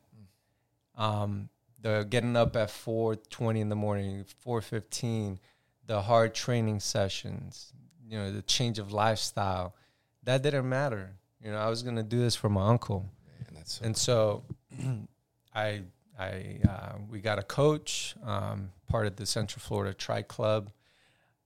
[0.97, 1.49] Um,
[1.81, 5.41] the getting up at four twenty in the morning, four fifteen,
[5.87, 7.73] the hard training sessions,
[8.07, 9.75] you know, the change of lifestyle,
[10.23, 11.17] that didn't matter.
[11.43, 14.45] You know, I was gonna do this for my uncle, Man, that's so and so
[15.55, 15.83] I
[16.23, 20.71] I uh, we got a coach, um, part of the Central Florida Tri Club,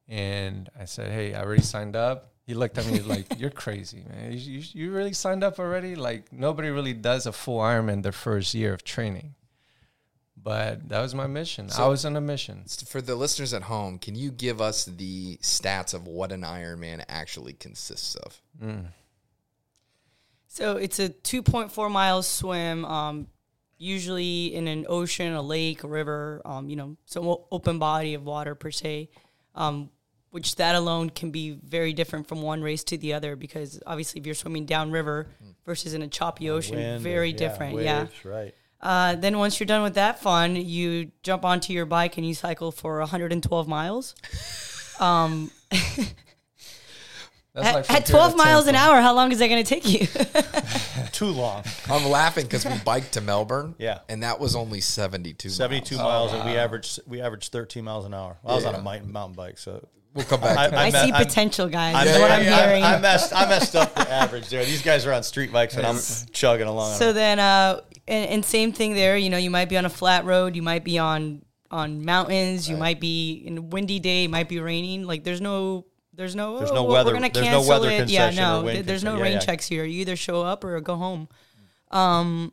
[0.08, 2.32] and I said, hey, I already signed up.
[2.46, 4.32] he looked at me like, "You're crazy, man.
[4.32, 5.94] You, you, you really signed up already?
[5.96, 9.34] Like nobody really does a full Ironman their first year of training."
[10.50, 11.68] But that was my mission.
[11.76, 12.64] I was on a mission.
[12.86, 17.02] For the listeners at home, can you give us the stats of what an Ironman
[17.08, 18.40] actually consists of?
[20.46, 23.26] So it's a 2.4 miles swim, um,
[23.78, 28.24] usually in an ocean, a lake, a river, um, you know, some open body of
[28.24, 29.10] water per se,
[29.54, 29.90] um,
[30.30, 34.20] which that alone can be very different from one race to the other because obviously
[34.20, 35.28] if you're swimming downriver
[35.64, 37.80] versus in a choppy ocean, Wind, very yeah, different.
[37.80, 38.06] yeah.
[38.24, 38.54] right.
[38.80, 42.34] Uh, then once you're done with that fun, you jump onto your bike and you
[42.34, 44.14] cycle for 112 miles.
[44.98, 45.50] Um,
[47.56, 49.88] That's at, like at 12 miles an hour, how long is that going to take
[49.88, 50.06] you?
[51.12, 51.64] Too long.
[51.90, 53.74] I'm laughing because we biked to Melbourne.
[53.78, 54.00] Yeah.
[54.10, 56.32] And that was only 72 72 miles.
[56.32, 58.36] miles, and we averaged we averaged 13 miles an hour.
[58.42, 60.78] Well, I was on a mountain, mountain bike, so We'll come back I- to that.
[60.78, 61.94] I, I see I'm- potential, guys.
[61.94, 62.82] I, is what I'm yeah, hearing.
[62.82, 64.64] I, messed I messed up the average there.
[64.64, 65.98] These guys are on street bikes, and I'm
[66.32, 66.96] chugging along.
[66.96, 69.16] so then, uh, and, and same thing there.
[69.18, 72.68] You know, you might be on a flat road, you might be on on mountains,
[72.68, 75.04] you might be in a windy day, it might be raining.
[75.04, 75.84] Like there's no.
[76.16, 76.58] There's no.
[76.58, 78.08] There's oh, no well, weather- We're gonna there's no cancel weather it.
[78.08, 78.62] Yeah, concession or no.
[78.62, 79.16] wind th- There's no.
[79.16, 79.38] Yeah, rain yeah.
[79.40, 79.84] checks here.
[79.84, 81.28] You either show up or go home.
[81.90, 82.52] Um,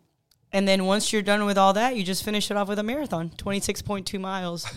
[0.52, 2.84] and then once you're done with all that, you just finish it off with a
[2.84, 4.68] marathon, 26.2 miles.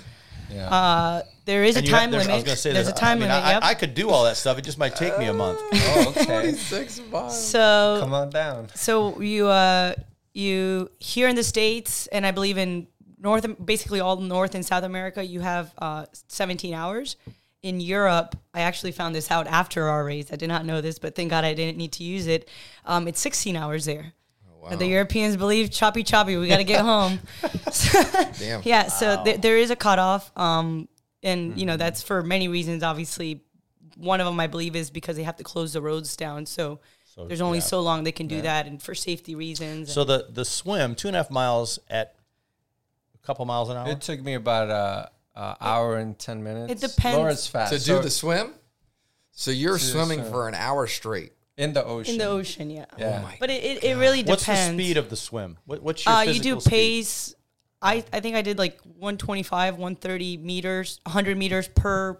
[0.50, 0.68] Yeah.
[0.68, 2.34] Uh, there is And a you have- time there's- limit.
[2.34, 3.44] I was gonna say there's a time I mean, limit.
[3.44, 3.62] I, yep.
[3.64, 4.56] I could do all that stuff.
[4.58, 5.58] It just might take me a month.
[5.72, 6.24] oh, okay.
[6.24, 7.48] 26 miles.
[7.50, 8.68] so Come on down.
[8.74, 9.94] So you uh
[10.32, 12.86] you here in the states, and I believe in
[13.18, 17.16] North, basically all North and South America, you have uh, 17 hours.
[17.66, 20.32] In Europe, I actually found this out after our race.
[20.32, 22.48] I did not know this, but thank God I didn't need to use it.
[22.84, 24.12] Um, it's 16 hours there.
[24.74, 26.36] The Europeans believe choppy choppy.
[26.36, 27.20] We got to get home.
[28.38, 28.62] Damn.
[28.64, 30.88] Yeah, so th- there is a cutoff, um,
[31.22, 32.82] and you know that's for many reasons.
[32.82, 33.42] Obviously,
[33.96, 36.46] one of them I believe is because they have to close the roads down.
[36.46, 36.80] So,
[37.16, 37.64] there's only yeah.
[37.64, 39.92] so long they can do that, and for safety reasons.
[39.92, 42.16] So the the swim two and a half miles at
[43.14, 43.88] a couple miles an hour.
[43.88, 46.72] It took me about a, a hour and ten minutes.
[46.72, 47.16] It depends.
[47.16, 47.72] Laura's fast.
[47.72, 48.54] To So do the swim?
[49.32, 50.32] So you're swimming swim.
[50.32, 51.32] for an hour straight.
[51.58, 52.14] in the ocean.
[52.14, 52.86] in the ocean, yeah.
[52.98, 53.20] Yeah.
[53.22, 54.46] my But it, it, it really depends.
[54.46, 55.58] What's the speed of the swim?
[55.66, 56.70] What, what's your uh, you physical do speed?
[56.70, 57.34] pace.
[57.82, 62.18] I, I think I did like 125, 130 meters, 100 meters per.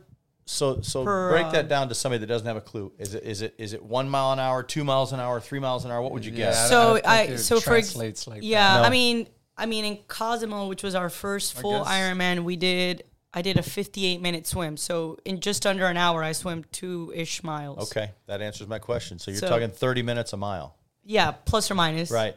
[0.49, 2.93] So so per, break uh, that down to somebody that doesn't have a clue.
[2.99, 5.59] Is it is it is it one mile an hour, two miles an hour, three
[5.59, 6.01] miles an hour?
[6.03, 6.69] What would you Yeah, guess?
[6.69, 8.85] So think I, so for ex- like yeah, that.
[8.85, 9.27] I mean
[9.57, 13.63] I mean in Cozumel, which was our first full Ironman, we did I did a
[13.63, 14.77] 58 minute swim.
[14.77, 17.91] So in just under an hour, I swam two ish miles.
[17.91, 19.19] Okay, that answers my question.
[19.19, 22.11] So you're So- talking 30 minutes a mile, Yeah, plus or minus.
[22.11, 22.35] right?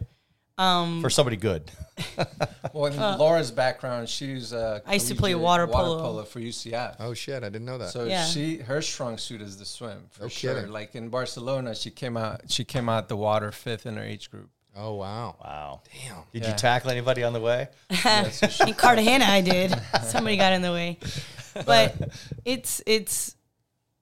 [0.58, 1.72] Um, for somebody good.
[2.74, 6.24] Well, in Laura's background, she's uh, I used to play collegiate water polo.
[6.24, 6.98] for UCF.
[7.00, 7.90] Oh shit, I didn't know that.
[7.90, 8.26] So Yeah.
[8.26, 10.54] she her strong suit is the swim for No sure.
[10.56, 10.72] kidding.
[10.72, 14.30] Like in Barcelona, she came out she came out the water fifth in her age
[14.30, 14.50] group.
[14.80, 15.36] Oh wow.
[15.44, 15.82] Wow.
[15.92, 16.24] Damn.
[16.34, 16.50] Did Yeah.
[16.52, 17.68] you tackle anybody on the way?
[17.89, 19.76] in Cartagena I did.
[20.04, 20.98] Somebody got in the way.
[21.65, 21.96] But
[22.46, 23.36] it's it's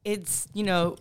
[0.03, 0.97] it's you know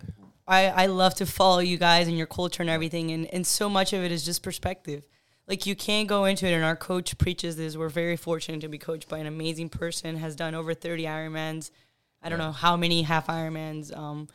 [0.48, 3.68] I I love to follow you guys and your culture and everything and and so
[3.68, 5.02] much of it is just perspective.
[5.48, 7.76] Like you can't go into it and our coach preaches this.
[7.76, 11.70] We're very fortunate to be coached by an amazing person, has done over 30 Ironmans.
[12.20, 13.96] I don't know how many half Ironmans.
[13.96, 14.28] Um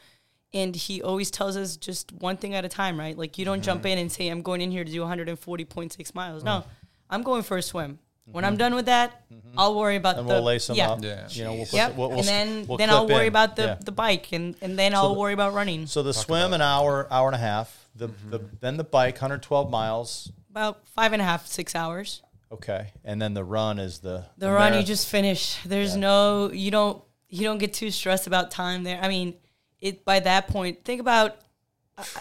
[0.54, 3.18] and he always tells us just one thing at a time, right?
[3.18, 3.88] Like you don't jump mm-hmm.
[3.88, 6.44] in and say, I'm going in here to do 140.6 miles.
[6.44, 6.70] No, mm-hmm.
[7.10, 8.00] I'm going for a swim.
[8.26, 8.60] When I'm mm-hmm.
[8.60, 9.24] done with that,
[9.58, 10.92] I'll worry about And the we'll lace them yeah.
[10.92, 11.04] up.
[11.04, 11.28] Yeah.
[11.30, 11.92] You know, we'll Yep.
[11.92, 13.28] the- we'll, we'll, and then we'll then I'll worry in.
[13.28, 13.78] about the, Yeah.
[13.84, 15.88] the bike and, and then I'll worry about running.
[15.88, 17.90] So the swim an hour, hour and a half.
[17.94, 20.32] The, the then the bike 112 miles.
[20.50, 22.22] about five and a half, six hours.
[22.52, 25.58] Okay, and then the run is the The, run you just finish.
[25.66, 29.00] There's no you don't you don't get too stressed about time there.
[29.02, 29.36] I mean,
[29.82, 31.36] it by that point, think about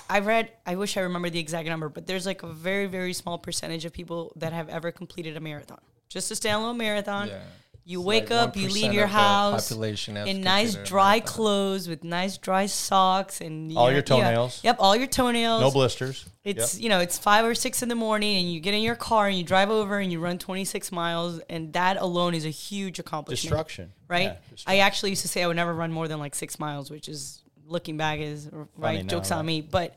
[0.09, 3.12] I, read I wish I remember the exact number, but there's like a very, very
[3.12, 5.79] small percentage of people that have ever completed a marathon.
[6.09, 7.29] Just a standalone marathon.
[7.29, 7.38] Yeah.
[7.85, 12.05] You It's wake like up, you leave your house population in nice dry clothes with
[12.05, 14.03] nice dry socks and you All know- your yeah.
[14.03, 14.61] toenails.
[14.62, 15.62] Yep, all your toenails.
[15.62, 16.27] no blisters.
[16.44, 16.83] It's Yep.
[16.83, 19.29] you know it's five or six in the morning, and you get in your car
[19.29, 22.99] and you drive over and you run 26 miles, and that alone is a huge
[22.99, 23.42] accomplishment.
[23.51, 23.92] destruction.
[24.09, 24.25] right?
[24.25, 26.90] Yeah, I actually used to say I would never run more than like six miles,
[26.90, 29.38] which is looking back is right now, jokes right.
[29.38, 29.61] on me.
[29.61, 29.96] But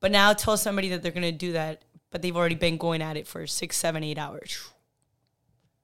[0.00, 3.16] but now tell somebody that they're gonna do that, but they've already been going at
[3.16, 4.70] it for six, seven, eight hours.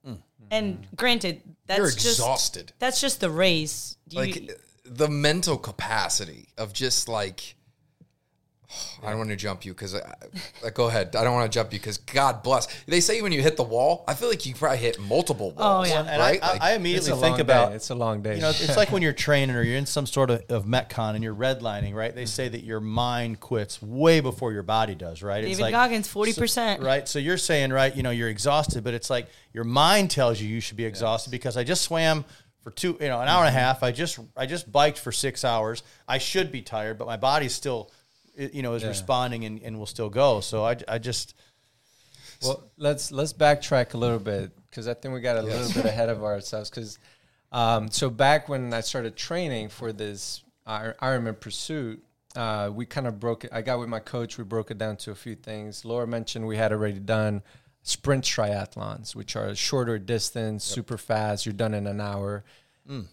[0.07, 0.19] Mm.
[0.51, 0.95] And mm-hmm.
[0.95, 2.73] granted, that's You're just exhausted.
[2.79, 3.97] that's just the race.
[4.09, 7.56] You- like the mental capacity of just like
[9.03, 10.13] I don't want to jump you because uh,
[10.73, 11.15] go ahead.
[11.15, 12.67] I don't want to jump you because God bless.
[12.85, 15.63] They say when you hit the wall, I feel like you probably hit multiple oh,
[15.63, 15.87] walls.
[15.89, 15.99] Oh, yeah.
[15.99, 16.43] And right.
[16.43, 17.75] I, Like, I, I immediately think about day.
[17.75, 18.35] It's a long day.
[18.35, 21.15] you know, it's like when you're training or you're in some sort of, of metcon
[21.15, 22.13] and you're redlining, right?
[22.13, 25.43] They say that your mind quits way before your body does, right?
[25.43, 26.77] It's David Goggins, 40%.
[26.79, 27.07] so- right?
[27.07, 30.47] So you're saying, right, you know, you're exhausted, but it's like your mind tells you
[30.47, 32.25] you should be exhausted because I just swam
[32.61, 33.81] for two, you know, an hour and a half.
[33.81, 35.83] I just I just biked for six hours.
[36.07, 37.93] I should be tired, but my body's still, i-
[38.37, 40.39] you know, is responding and, and will still go.
[40.41, 41.33] So I, I just
[42.43, 45.85] Well, let's let's backtrack a little bit because I think we got a little bit
[45.85, 46.69] ahead of ourselves.
[46.69, 46.99] Because
[47.51, 52.03] um, so back when I started training for this Ir- Ironman pursuit,
[52.35, 53.51] uh, we kind of broke it.
[53.53, 54.37] I got with my coach.
[54.37, 55.83] We broke it down to a few things.
[55.85, 57.41] Laura mentioned we had already done
[57.81, 61.45] sprint triathlons, which are shorter distance, super fast.
[61.45, 62.43] You're done in an hour.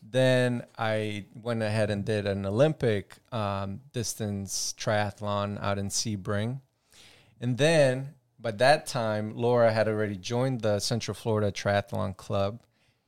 [0.02, 6.60] Then I went ahead and did an Olympic um, distance triathlon out in Sebring.
[7.40, 12.60] And then by that time, Laura had already joined the Central Florida Triathlon Club,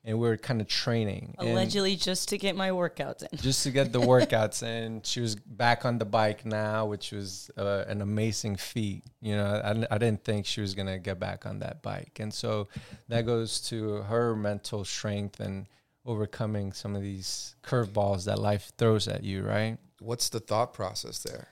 [0.03, 1.35] and we were kind of training.
[1.39, 3.39] And Allegedly, just to get my workouts in.
[3.39, 5.03] just to get the workouts in.
[5.03, 9.05] She was back on the bike now, which was uh, an amazing feat.
[9.21, 12.19] You know, I, I didn't think she was going to get back on that bike.
[12.19, 12.69] And so
[13.09, 15.67] that goes to her mental strength and
[16.07, 19.79] overcoming some of these curveballs that life throws at you, right?
[20.01, 21.49] what's the thought process there?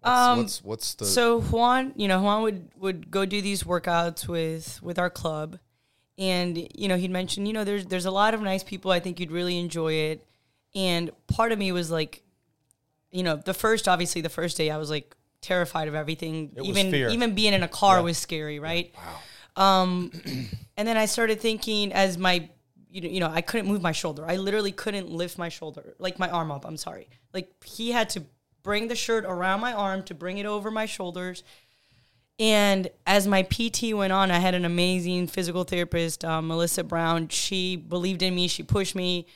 [0.00, 3.62] What's, Um, what's, what's the so Juan, you know, Juan would would go do these
[3.62, 5.58] workouts with with our club,
[6.18, 8.90] and you know, he'd mention, you know, there's there's a lot of nice people.
[8.90, 10.26] I think you'd really enjoy it,
[10.74, 12.22] and part of me was like,
[13.10, 16.52] you know, the first obviously the first day I was like terrified of everything.
[16.56, 17.08] It was even fear.
[17.10, 18.92] even being in a car was scary, right?
[18.96, 19.18] Wow.
[19.54, 20.10] Um,
[20.76, 22.48] and then I started thinking as my
[22.92, 24.24] you know, you know, I couldn't move my shoulder.
[24.26, 26.66] I literally couldn't lift my shoulder, like my arm up.
[26.66, 27.08] I'm sorry.
[27.32, 28.22] Like he had to
[28.62, 31.42] bring the shirt around my arm to bring it over my shoulders.
[32.38, 37.28] And as my PT went on, I had an amazing physical therapist, um, Melissa Brown.
[37.28, 38.48] She believed in me.
[38.48, 39.26] She pushed me,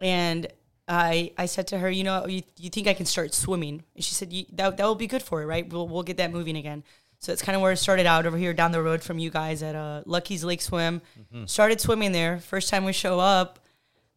[0.00, 0.46] and
[0.88, 3.82] I I said to her, you know, you, you think I can start swimming?
[3.94, 5.68] And she said, that that will be good for it, right?
[5.68, 6.82] We'll we'll get that moving again.
[7.18, 9.30] So that's kind of where it started out over here down the road from you
[9.30, 11.00] guys at uh, Lucky's Lake Swim.
[11.46, 12.38] Started swimming there.
[12.38, 13.60] First time we show up,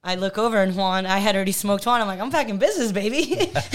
[0.04, 2.00] I look over and Juan, I had already smoked Juan.
[2.00, 3.52] I'm like, I'm packing business, baby.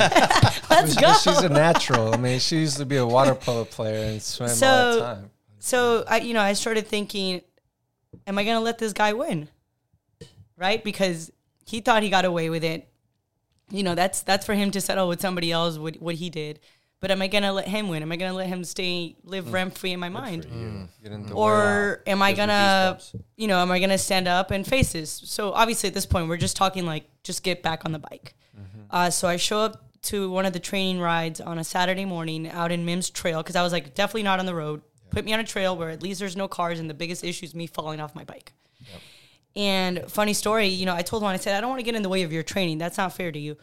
[0.71, 1.13] Let's go.
[1.15, 2.15] She's a natural.
[2.15, 5.31] I mean, she used to be a water polo player and swim all the time.
[5.59, 7.43] so I, you know, I started thinking,
[8.27, 9.49] am I going to let this guy win?
[10.57, 10.83] Right?
[10.83, 11.31] Because
[11.67, 12.89] he thought he got away with it.
[13.71, 16.61] You know, that's that's for him to settle with somebody else what, what he did.
[17.05, 18.03] But am I going to let him win?
[18.03, 20.47] Am I going to let him stay live rent free in my mind?
[20.47, 20.89] Mm.
[21.03, 21.39] Get in the way.
[21.39, 22.99] Or am I gonna,
[23.37, 25.11] you know, am I gonna stand up and face this?
[25.11, 28.35] So obviously at this point we're just talking like just get back on the bike.
[28.91, 32.49] Uh, so I show up to one of the training rides on a Saturday morning
[32.49, 34.81] out in Mims Trail because I was like definitely not on the road.
[35.11, 37.45] Put me on a trail where at least there's no cars and the biggest issue
[37.45, 38.55] is me falling off my bike.
[39.55, 41.97] And funny story, you know, I told him I said I don't want to get
[41.97, 42.79] in the way of your training.
[42.79, 43.59] That's not fair to you.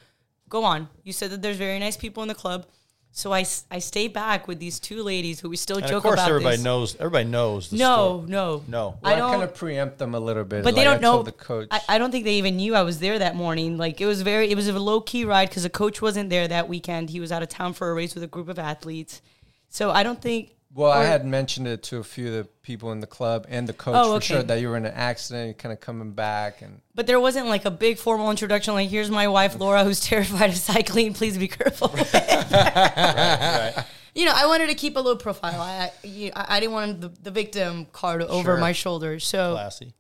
[0.48, 0.90] Go on.
[1.04, 2.68] You said that there's very nice people in the club.
[3.14, 5.98] So I, I stay back with these two ladies who we still and joke about.
[5.98, 6.64] of course about everybody this.
[6.64, 8.30] knows everybody knows the No, story.
[8.32, 8.98] no, No.
[9.04, 9.32] I Well, I, don't.
[9.32, 10.64] kind of preempt them a little bit.
[10.64, 11.22] but they don't I know.
[11.22, 11.68] the coach.
[11.72, 13.78] I, I don't think they even knew I was there that morning.
[13.78, 16.48] Like it was very, it was a low key ride because the coach wasn't there
[16.48, 17.10] that weekend.
[17.10, 19.22] He was out of town for a race with a group of athletes.
[19.70, 20.56] So I don't think.
[20.74, 23.68] Well, I had mentioned it to a few of the people in the club and
[23.68, 26.14] the coach Oh, for sure that you were in an accident, you're kind of coming
[26.14, 28.74] back, and But there wasn't like a big formal introduction.
[28.74, 31.14] Like, here's my wife Laura, who's terrified of cycling.
[31.14, 31.90] Please be careful.
[34.14, 35.62] You know, I wanted to keep a low profile.
[35.62, 38.58] I, I, you- I I didn't want the, the victim card over Sure.
[38.58, 39.20] my shoulder.
[39.22, 39.94] So Classy.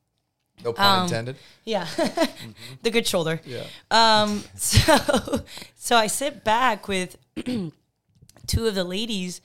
[0.65, 1.37] no pun um, intended?
[1.63, 1.87] Yeah,
[2.83, 3.39] the good shoulder.
[3.45, 3.63] Yeah.
[3.89, 4.43] Um.
[4.55, 5.41] So,
[5.75, 7.15] so I sit back with
[8.47, 9.39] two of the ladies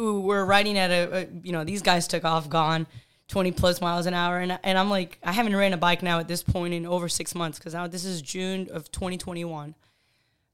[0.00, 2.86] who were riding at a, a you know, these guys took off, gone,
[3.28, 6.18] twenty plus miles an hour, and and I'm like, I haven't ran a bike now
[6.20, 9.74] at this point in over six months because now this is June of 2021.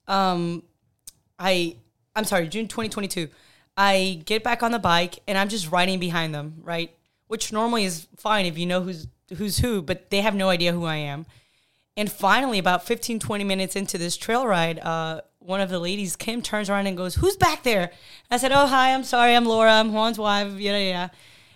[0.08, 0.64] Um,
[1.38, 1.76] I
[2.16, 3.28] I'm sorry, June 2022.
[3.76, 6.90] I get back on the bike and I'm just riding behind them, right?
[7.28, 9.06] Which normally is fine if you know who's
[9.36, 11.24] who's who, but they have no idea who I am.
[11.96, 16.16] And finally, about 15, 20 minutes into this trail ride, uh, one of the ladies,
[16.16, 17.92] Kim, turns around and goes, Who's back there?
[18.30, 21.08] I said, Oh, hi, I'm sorry, I'm Laura, I'm Juan's wife, yeah, yeah.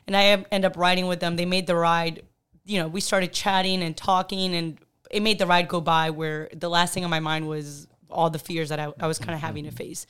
[0.07, 1.37] And I end up riding with them.
[1.37, 2.23] They made the ride,
[2.65, 4.79] you know, we started chatting and talking, and
[5.11, 8.31] it made the ride go by where the last thing on my mind was all
[8.31, 10.07] the fears that I, I was kind of having to face.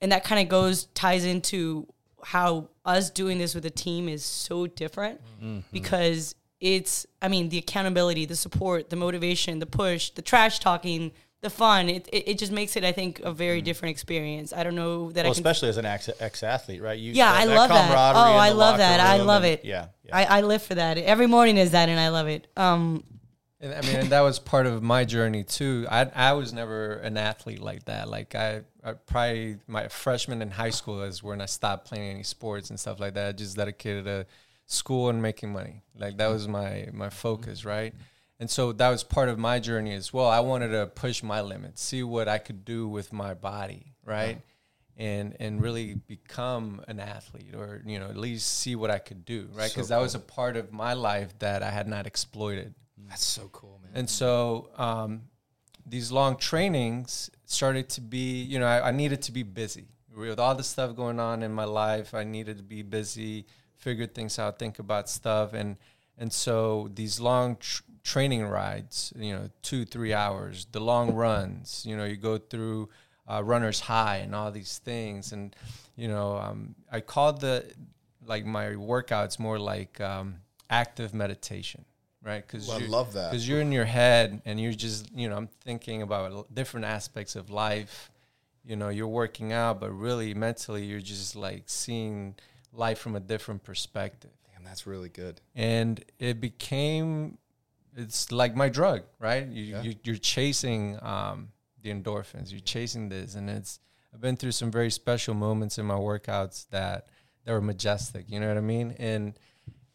[0.00, 1.86] And that kind of goes, ties into
[2.22, 5.60] how us doing this with a team is so different mm-hmm.
[5.72, 11.12] because it's, I mean, the accountability, the support, the motivation, the push, the trash talking,
[11.44, 11.88] the fun.
[11.88, 14.52] It, it, it just makes it, I think, a very different experience.
[14.52, 15.40] I don't know that Well, I can.
[15.40, 17.88] especially as an ex, athlete right you yeah, I love that.
[17.88, 18.98] camaraderie Oh, I love that.
[19.00, 19.64] I room love and- it.
[19.64, 20.16] yeah, yeah.
[20.16, 20.98] I, I live for that.
[20.98, 22.48] Every morning is that, and I love it.
[22.56, 23.04] Um,
[23.60, 25.86] And I mean, and that was part of my journey too.
[25.90, 28.08] I I was never an athlete like that.
[28.08, 32.24] Like I, I probably my freshman in high school is when I stopped playing any
[32.24, 33.28] sports and stuff like that.
[33.28, 34.26] I just dedicated to
[34.66, 35.82] school and making money.
[35.98, 37.94] Like that was my my focus, right?
[38.44, 40.28] And so that was part of my journey as well.
[40.28, 44.38] I wanted to push my limits, see what I could do with my body, right?
[44.98, 49.24] And and really become an athlete, or you know, at least see what I could
[49.24, 49.70] do, right?
[49.70, 52.74] So Because that was a part of my life that I had not exploited.
[53.08, 53.92] That's so cool, man.
[53.94, 55.22] And so um,
[55.86, 60.38] these long trainings started to be, you know, I, I needed to be busy with
[60.38, 62.12] all the stuff going on in my life.
[62.12, 65.78] I needed to be busy, figure things out, think about stuff, and
[66.18, 71.84] and so these long tr- training rides, you know, two three hours, the long runs,
[71.86, 72.88] you know, you go through
[73.26, 75.56] uh, runner's high and all these things, and
[75.96, 77.64] you know, um, I call the
[78.26, 80.36] like my workouts more like um,
[80.70, 81.84] active meditation,
[82.22, 82.46] right?
[82.46, 83.30] Because I love that.
[83.30, 87.36] because you're in your head and you're just you know i'm thinking about different aspects
[87.36, 88.10] of life
[88.64, 92.34] you know you're working out but really mentally you're just like seeing
[92.72, 95.40] life from a different perspective Damn, that's really good.
[95.54, 97.36] and it became
[97.96, 99.46] it's like my drug right?
[99.46, 99.82] You, Yeah.
[99.82, 101.48] you you're chasing um
[101.82, 102.50] the endorphins.
[102.50, 103.34] You're chasing this.
[103.34, 103.78] And it's
[104.12, 107.08] i've been through some very special moments in my workouts that
[107.44, 108.24] that were majestic.
[108.28, 108.94] You know what i mean?
[108.98, 109.34] And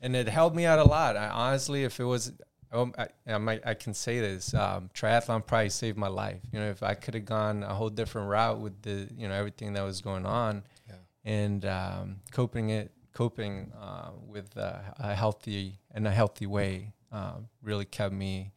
[0.01, 1.17] and it helped me out a lot.
[1.17, 2.31] I honestly if it was
[2.71, 6.39] um, I, I, might, I can say this um, triathlon probably saved my life.
[6.51, 9.33] You know if i could have gone a whole different route with the you know
[9.33, 10.95] everything that was going on Yeah.
[11.25, 17.33] and um, coping it coping uh, with uh, a healthy in a healthy way uh,
[17.61, 18.51] really kept me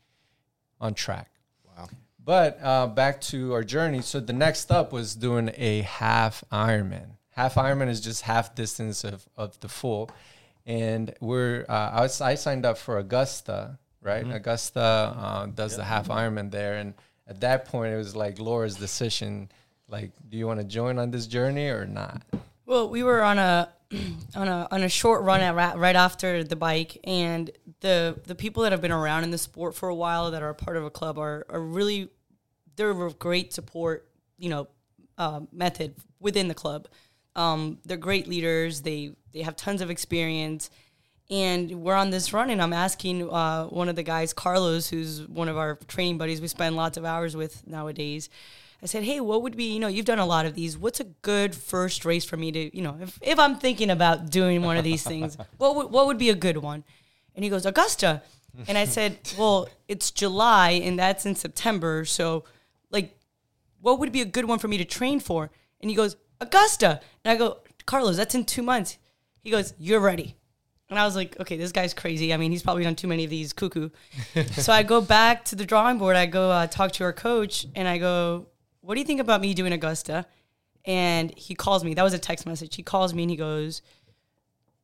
[0.80, 1.30] on track.
[1.66, 1.88] Wow.
[2.24, 4.02] But uh, back to our journey.
[4.02, 7.16] So the next up was doing a half Ironman.
[7.30, 10.10] Half Ironman is just half distance of, of the full,
[10.66, 13.78] and we're uh, I, was, I signed up for Augusta.
[14.04, 16.94] Right, Augusta uh, does the half Ironman there, and
[17.28, 19.48] at that point it was like Laura's decision.
[19.88, 22.22] Like, do you want to join on this journey or not?
[22.66, 23.68] Well, we were on a
[24.34, 28.62] on a on a short run at right after the bike, and the the people
[28.62, 30.90] that have been around in the sport for a while that are part of a
[30.90, 32.08] club are are really
[32.76, 34.68] they're a great support, you know,
[35.18, 36.88] uh, method within the club.
[37.36, 38.82] Um, they're great leaders.
[38.82, 40.70] They they have tons of experience,
[41.30, 42.50] and we're on this run.
[42.50, 46.40] And I'm asking uh, one of the guys, Carlos, who's one of our training buddies.
[46.40, 48.28] We spend lots of hours with nowadays.
[48.82, 50.76] I said, hey, what would be, you know, you've done a lot of these.
[50.76, 54.30] What's a good first race for me to, you know, if, if I'm thinking about
[54.30, 56.82] doing one of these things, what would, what would be a good one?
[57.36, 58.22] And he goes, Augusta.
[58.66, 62.04] And I said, well, it's July and that's in September.
[62.04, 62.44] So,
[62.90, 63.16] like,
[63.80, 65.50] what would be a good one for me to train for?
[65.80, 67.00] And he goes, Augusta.
[67.24, 68.98] And I go, Carlos, that's in two months.
[69.44, 70.36] He goes, you're ready.
[70.90, 72.34] And I was like, okay, this guy's crazy.
[72.34, 73.90] I mean, he's probably done too many of these cuckoo.
[74.52, 76.16] so I go back to the drawing board.
[76.16, 78.48] I go uh, talk to our coach and I go,
[78.82, 80.26] what do you think about me doing Augusta?
[80.84, 81.94] And he calls me.
[81.94, 82.76] That was a text message.
[82.76, 83.82] He calls me and he goes,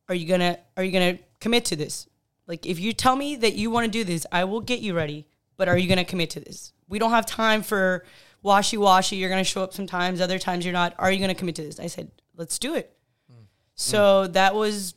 [0.07, 2.07] are you gonna are you gonna commit to this?
[2.47, 4.95] Like if you tell me that you want to do this, I will get you
[4.95, 5.27] ready.
[5.55, 6.73] But are you gonna commit to this?
[6.87, 8.05] We don't have time for
[8.41, 9.17] washy washy.
[9.17, 10.95] You're gonna show up sometimes, other times you're not.
[10.97, 11.79] Are you gonna commit to this?
[11.79, 12.95] I said, let's do it.
[13.75, 14.95] So that was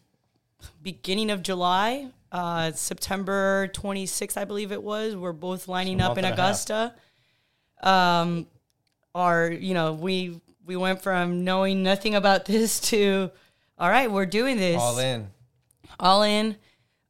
[0.82, 5.14] beginning of July, uh, September 26th, I believe it was.
[5.14, 6.48] We're both lining So up in month and a half.
[6.48, 6.94] Augusta.
[7.82, 8.46] Um,
[9.14, 13.30] our, you know, we we went from knowing nothing about this to,
[13.78, 15.28] all right, we're doing this All in.
[15.98, 16.56] all in.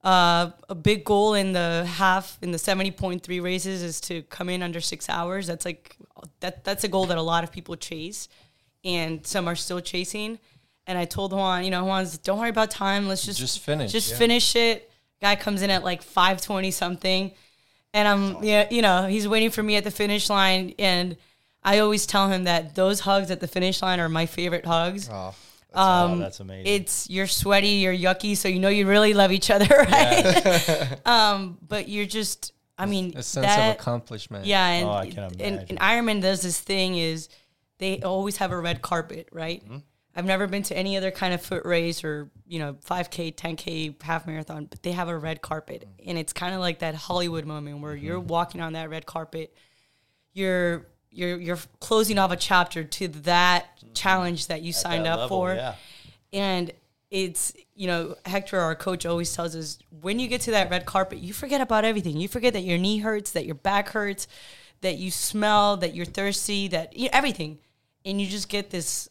[0.05, 4.23] Uh, a big goal in the half in the seventy point three races is to
[4.23, 5.47] come in under six hours.
[5.47, 5.97] That's like
[6.41, 6.65] that.
[6.65, 8.29] That's a goal that a lot of people chase,
[8.85, 10.41] and some are still chasing.
[10.89, 13.07] And I told Juan, you know, Juan's don't worry about time.
[13.07, 14.17] Let's just Just finish, Just yeah.
[14.19, 14.91] finish it.
[15.21, 17.31] Guy comes in at like five twenty something,
[17.95, 21.17] and I'm yeah, you know, he's waiting for me at the finish line, and
[21.65, 25.09] I always tell him that those hugs at the finish line are my favorite hugs.
[25.11, 25.35] Oh,
[25.75, 26.67] oh, that's amazing.
[26.67, 30.99] It's you're sweaty, you're yucky, so you know you really love each other, right?
[31.07, 34.45] um, but you're just, I mean, A sense that, of accomplishment.
[34.47, 35.67] yeah, and, Oh, I can imagine.
[35.69, 37.29] and Ironman does this thing is
[37.79, 39.65] they always have a red carpet, right?
[39.65, 39.79] Mm-hmm.
[40.15, 44.03] I've never been to any other kind of foot race or you know 5k, 10k,
[44.03, 46.11] half marathon, but they have a red carpet, Mm-hmm.
[46.11, 49.55] and it's kind of like that Hollywood moment where you're walking on that red carpet,
[50.35, 53.93] you're you're you're closing off a chapter to that mm-hmm.
[53.93, 55.75] challenge that you signed that up level, for yeah.
[56.33, 56.73] and
[57.11, 60.87] it's you know hector our coach always tells us when you get to that red
[60.87, 64.27] carpet you forget about everything you forget that your knee hurts that your back hurts
[64.83, 67.59] that you smell, that you're thirsty, that you know, everything,
[68.05, 69.09] and you just get this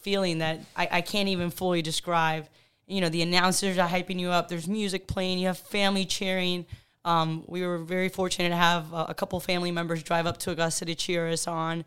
[0.00, 2.48] feeling that I, I can't even fully describe.
[2.86, 4.48] You know, the announcers are hyping you up.
[4.48, 5.38] There's music playing.
[5.38, 6.66] You have family cheering.
[7.04, 10.50] Um, we were very fortunate to have a, a couple family members drive up to
[10.50, 11.84] Augusta to cheer us on,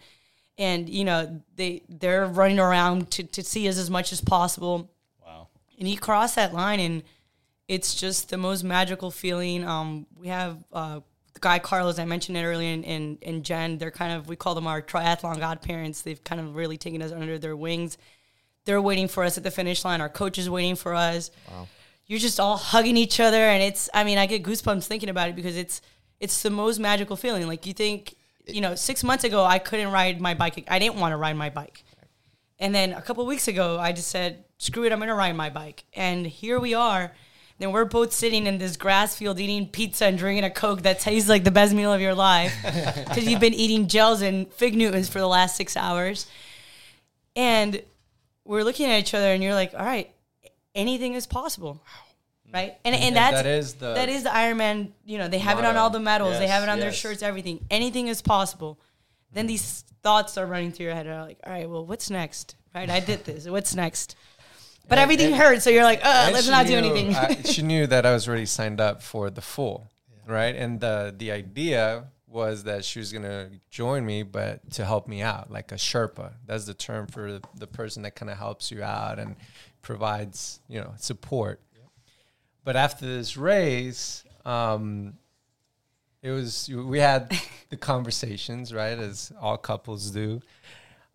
[0.57, 4.91] and you know they they're running around to, to see us as much as possible.
[5.25, 5.47] Wow.
[5.79, 7.03] And you cross that line, and
[7.67, 9.65] it's just the most magical feeling.
[9.65, 10.99] Um, we have uh,
[11.33, 13.77] the guy Carlos I mentioned it earlier, and, and and Jen.
[13.77, 16.01] They're kind of we call them our triathlon godparents.
[16.01, 17.97] They've kind of really taken us under their wings.
[18.65, 20.01] They're waiting for us at the finish line.
[20.01, 21.31] Our coach is waiting for us.
[21.49, 21.67] Wow.
[22.07, 23.89] You're just all hugging each other, and it's.
[23.93, 25.81] I mean, I get goosebumps thinking about it because it's
[26.19, 27.47] it's the most magical feeling.
[27.47, 28.15] Like you think,
[28.47, 30.65] you know, six months ago I couldn't ride my bike.
[30.67, 31.83] I didn't want to ride my bike,
[32.59, 35.35] and then a couple weeks ago I just said, "Screw it, I'm going to ride
[35.35, 37.11] my bike." And here we are
[37.57, 40.99] then we're both sitting in this grass field eating pizza and drinking a Coke that
[40.99, 44.75] tastes like the best meal of your life because you've been eating gels and fig
[44.75, 46.27] Newtons for the last six hours.
[47.35, 47.81] And
[48.43, 50.13] we're looking at each other, and you're like, all right,
[50.75, 51.81] anything is possible.
[52.53, 54.91] Right, and and that's that is the that is the Ironman.
[55.03, 56.37] You know, they have it on all the medals.
[56.37, 57.23] they have it on their shirts.
[57.23, 57.65] Everything.
[57.71, 58.79] Anything is possible.
[59.33, 61.07] Then these thoughts are running through your head.
[61.07, 62.55] And are like, all right, well, what's next?
[62.73, 63.47] Right, I did this.
[63.47, 64.15] What's next?
[64.87, 67.13] But And- everything and- hurts, so you're like, uh, let's she not do anything.
[67.15, 69.89] I, she knew that I was already signed up for the full,
[70.27, 70.55] right?
[70.55, 75.21] And the the idea was that she was gonna join me, but to help me
[75.21, 76.33] out, like a Sherpa.
[76.45, 79.35] That's the term for the, the person that kind of helps you out and
[79.85, 81.61] provides, you know, support.
[82.63, 85.13] But after this race, um,
[86.23, 87.31] it was we had
[87.69, 90.41] the conversations, right, as all couples do.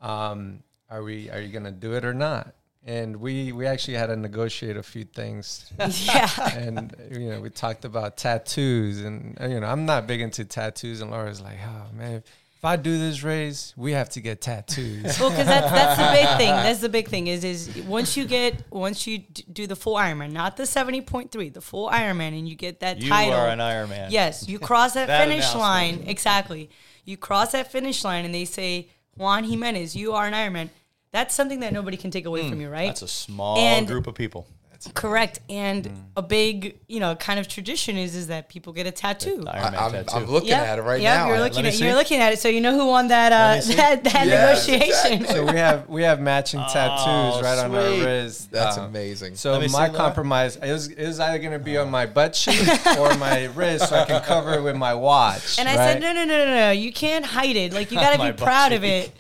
[0.01, 2.55] Um, are we are you gonna do it or not?
[2.87, 5.71] And we we actually had to negotiate a few things,
[6.07, 6.57] yeah.
[6.57, 11.01] and you know we talked about tattoos, and you know I'm not big into tattoos,
[11.01, 12.25] and Laura's like, oh man, if
[12.65, 15.19] I do this race, we have to get tattoos.
[15.19, 16.49] Well, because that's that's the big thing.
[16.61, 19.95] That's the big thing is is once you get once you d- do the full
[19.95, 23.33] Ironman, not the seventy point three, the full Ironman, and you get that You title.
[23.33, 24.11] You are an Iron Man.
[24.11, 26.05] Yes, you cross that, That finish line.
[26.07, 26.71] Exactly.
[27.05, 30.71] You cross that finish line, and they say Juan Jimenez, you are an Ironman.
[31.13, 32.51] That's something that nobody can take away hmm.
[32.51, 32.87] from you, right?
[32.87, 34.47] That's a small And- group of people.
[34.95, 35.41] Correct.
[35.51, 39.43] And a big, you know, kind of tradition is is that people get a tattoo.
[39.45, 40.17] The I, am tattoo.
[40.17, 41.29] I'm looking Yep, at it right yep, now.
[41.29, 41.85] You're looking at see.
[41.85, 45.27] you're looking at it, so you know who won that uh, that, that Yes, negotiation.
[45.27, 48.05] so we have we have matching tattoos right on our sweet.
[48.05, 48.51] wrist.
[48.53, 49.35] That's Uh, amazing.
[49.37, 49.99] So Let me see, my Laura.
[49.99, 52.67] compromise it was, it was either going to be on my butt cheek
[52.99, 55.59] or my wrist, so I can cover it with my watch.
[55.59, 56.71] And I said, no, no, no, no, no.
[56.71, 57.73] You can't hide it.
[57.75, 59.13] Like you got to be butt proud of it.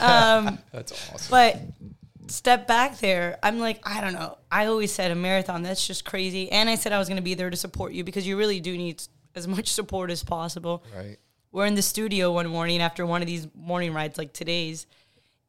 [0.00, 1.30] Um, That's awesome.
[1.30, 1.58] but
[2.28, 3.38] step back there.
[3.42, 4.38] I'm like, I don't know.
[4.50, 5.62] I always said a marathon.
[5.62, 6.50] That's just crazy.
[6.50, 8.60] And I said I was going to be there to support you because you really
[8.60, 9.02] do need
[9.34, 10.84] as much support as possible.
[10.96, 11.18] right.
[11.52, 14.86] We're in the studio one morning after one of these morning rides like today's,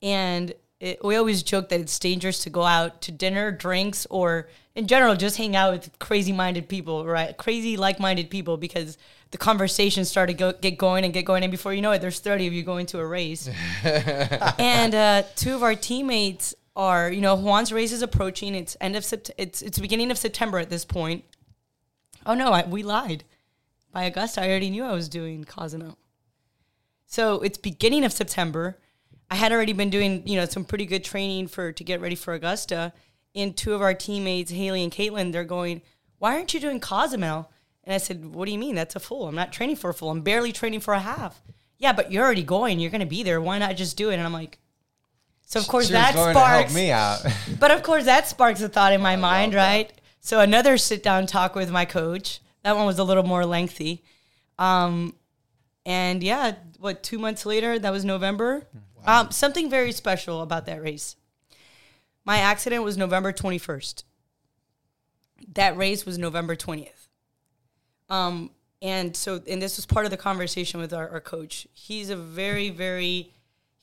[0.03, 4.47] and it, we always joke that it's dangerous to go out to dinner, drinks, or
[4.76, 7.36] in general just hang out with crazy-minded people, right?
[7.38, 8.99] Crazy like-minded people because
[9.32, 12.01] the conversation started to go, get going and get going, and before you know it,
[12.01, 13.49] there's 30 of you going to a race.
[13.84, 18.53] and uh, two of our teammates are, you know, Juan's race is approaching.
[18.53, 21.23] It's end of Sept- it's it's beginning of September at this point.
[22.26, 23.23] Oh no, I, we lied.
[23.91, 25.97] By Augusta, I already knew I was doing Cozumel.
[27.05, 28.78] So it's beginning of September.
[29.30, 32.15] I had already been doing, you know, some pretty good training for to get ready
[32.15, 32.93] for Augusta.
[33.34, 35.82] And two of our teammates, Haley and Caitlin, they're going,
[36.19, 37.51] "Why aren't you doing Cozumel?"
[37.84, 38.76] And I said, "What do you mean?
[38.76, 39.28] That's a full.
[39.28, 40.09] I'm not training for a full.
[40.09, 41.41] I'm barely training for a half."
[41.78, 42.80] Yeah, but you're already going.
[42.80, 43.41] You're going to be there.
[43.41, 44.15] Why not just do it?
[44.15, 44.59] And I'm like,
[45.46, 47.20] so of course she that going to help sparks me out.
[47.60, 49.91] but of course, that sparks a thought in my mind, right?
[50.20, 52.41] So another sit down talk with my coach.
[52.64, 54.04] That one was a little more lengthy.
[54.58, 55.16] Um,
[55.86, 57.78] and yeah, what two months later?
[57.78, 58.66] That was November.
[59.06, 61.16] Um, something very special about that race.
[62.24, 64.04] My accident was November twenty first.
[65.54, 67.08] That race was November twentieth.
[68.10, 68.50] Um,
[68.82, 71.68] and so, and this was part of the conversation with our, our coach.
[71.74, 73.32] He's a very, very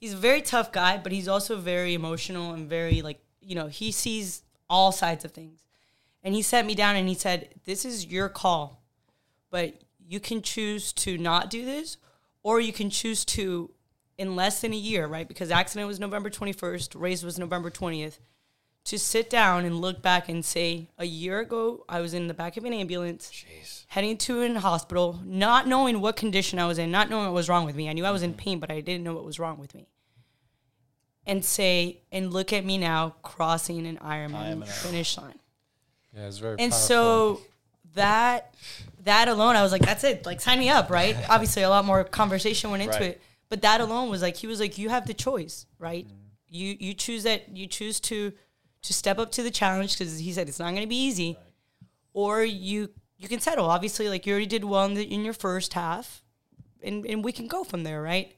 [0.02, 3.68] he's a very tough guy, but he's also very emotional and very like you know
[3.68, 5.60] he sees all sides of things.
[6.24, 8.82] And he sat me down and he said, "This is your call,
[9.50, 11.96] but you can choose to not do this,
[12.42, 13.70] or you can choose to,
[14.18, 15.26] in less than a year, right?
[15.26, 18.18] Because accident was November twenty first, race was November twentieth."
[18.86, 22.34] To sit down and look back and say, a year ago, I was in the
[22.34, 23.84] back of an ambulance Jeez.
[23.86, 27.48] heading to an hospital, not knowing what condition I was in, not knowing what was
[27.48, 27.88] wrong with me.
[27.88, 29.86] I knew I was in pain, but I didn't know what was wrong with me.
[31.26, 34.68] And say, and look at me now crossing an Ironman Ironman.
[34.68, 35.38] finish line.
[36.16, 36.86] yeah, it's very And powerful.
[36.88, 37.40] so
[37.94, 38.54] that
[39.04, 40.26] that alone, I was like, that's it.
[40.26, 41.16] Like, sign me up, right?
[41.30, 43.02] Obviously, a lot more conversation went into Right.
[43.10, 46.06] it, but that alone was like, he was like, you have the choice, right?
[46.06, 46.10] Mm.
[46.48, 48.32] You you choose that you choose to
[48.82, 51.38] to step up to the challenge because he said it's not going to be easy,
[52.12, 53.66] or you you can settle.
[53.70, 56.22] Obviously, like you already did well in, the, in your first half,
[56.82, 58.34] and and we can go from there, right?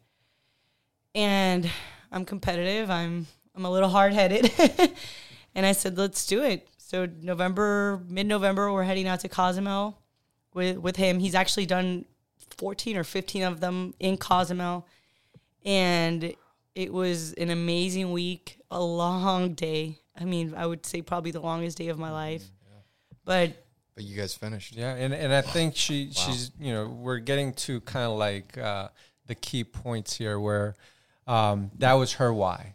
[1.14, 1.70] And
[2.14, 2.90] I'm competitive.
[2.90, 4.52] I'm I'm a little hard headed,
[5.54, 6.68] and I said, let's do it.
[6.78, 9.98] So November, mid November, we're heading out to Cozumel
[10.54, 11.18] with with him.
[11.18, 12.04] He's actually done
[12.56, 14.86] 14 or 15 of them in Cozumel,
[15.64, 16.34] and
[16.76, 19.98] it was an amazing week, a long day.
[20.16, 22.44] I mean, I would say probably the longest day of my life.
[23.24, 24.76] But But you guys finished.
[24.76, 28.56] Yeah, and and I think she she's you know we're getting to kind of like
[28.56, 28.88] uh,
[29.26, 30.76] the key points here where
[31.26, 32.74] um, that was her why,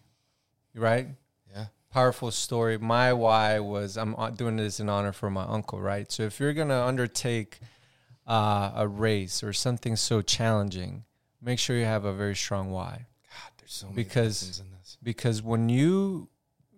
[0.75, 1.07] right?
[1.53, 1.65] Yeah.
[1.91, 2.77] Powerful story.
[2.77, 6.11] My why was I'm uh, doing this in honor for my uncle, right?
[6.11, 7.59] So if you're gonna undertake
[8.27, 11.03] uh, a race or something so challenging,
[11.41, 14.97] make sure you have a very strong why God, there's so many Because- in this.
[15.01, 16.29] because when you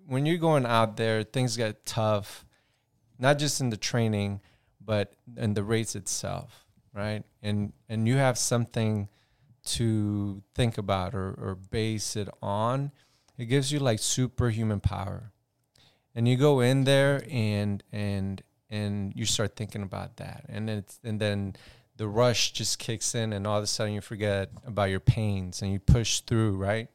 [0.08, 2.46] when you're going out there things get tough
[3.18, 4.42] not just in the training
[4.84, 9.08] but in the race itself right and and you have something
[9.64, 12.91] to think about or, or base it on
[13.41, 15.32] it gives you like superhuman power.
[16.14, 20.45] And you go in there and and and you start thinking about that.
[20.47, 21.55] And then it's, and then
[21.97, 25.62] the rush just kicks in and all of a sudden you forget about your pains
[25.62, 26.88] and you push through right?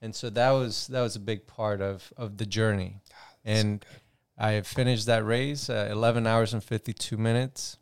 [0.00, 3.00] And so that was that was a big part of of the journey.
[3.44, 3.84] And
[4.38, 7.76] i finished that race uh, 11 hours and 52 minutes.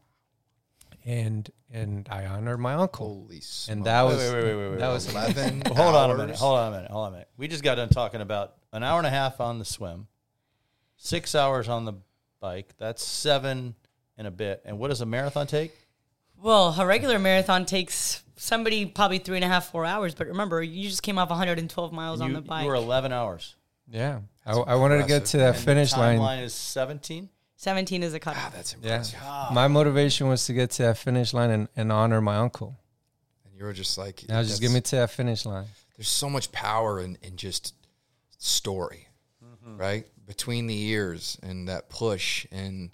[1.04, 4.78] And and i honored my uncle Holy and that was Wait, wait, wait, wait, wait,
[4.78, 4.94] that wait.
[4.94, 6.36] was 11 hold on a minute.
[6.36, 6.90] Hold on a minute.
[6.90, 7.28] Hold on a minute.
[7.36, 10.06] We just got done talking about an hour and a half on the swim,
[10.96, 11.94] six hours on the
[12.40, 12.74] bike.
[12.78, 13.74] That's seven
[14.16, 14.62] and a bit.
[14.64, 15.74] And what does a marathon take?
[16.40, 20.14] well, a regular marathon takes somebody probably three and a half, four hours.
[20.14, 22.62] But remember, you just came off 112 miles on the bike.
[22.64, 23.56] you were 11 hours.
[23.88, 27.30] yeah I, I wanted to get to that And finish the line timeline is 17.
[27.64, 28.54] 17 is a Ah, cutoff.
[28.54, 29.18] that's yeah impressive.
[29.52, 32.76] my motivation was to get to that finish line and, and honor my uncle
[33.46, 36.08] And you were just like, now just that's- get me to that finish line There's
[36.08, 37.74] so much power in, in just
[38.38, 39.08] story,
[39.76, 40.06] right?
[40.26, 42.90] Between the ears and that push, and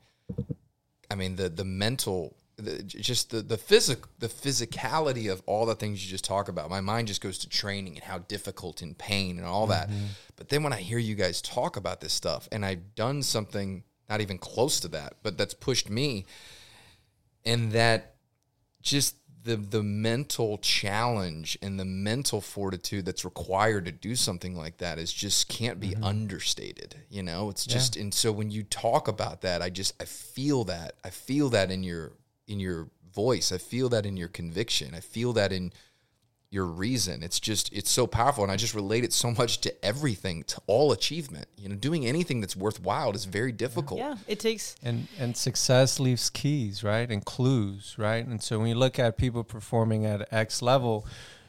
[1.10, 5.74] I mean the the mental, the, just the the physic the physicality of all the
[5.74, 6.70] things you just talk about.
[6.70, 9.88] My mind just goes to training and how difficult and pain and all that.
[10.36, 13.82] But then when I hear you guys talk about this stuff, and I've done something
[14.10, 16.26] not even close to that, but that's pushed me,
[17.44, 18.16] and that
[18.82, 24.76] just the the mental challenge and the mental fortitude that's required to do something like
[24.78, 26.04] that is just can't be mm-hmm.
[26.04, 27.48] understated you know?
[27.48, 30.04] It's just and so when you talk about that i just i
[30.40, 30.94] feel that.
[31.04, 32.12] I feel that in your
[32.48, 33.52] in your voice.
[33.52, 34.94] I feel that in your conviction.
[34.94, 35.72] I feel that in
[36.50, 37.22] your reason.
[37.22, 40.60] It's just it's so powerful and i just relate it so much to everything to
[40.66, 41.46] all achievement.
[41.56, 44.00] You know doing anything that's worthwhile is very difficult.
[44.00, 44.74] Yeah, it takes.
[44.82, 48.26] and and success leaves keys right and clues right?
[48.26, 51.06] And so when you look at people performing at x level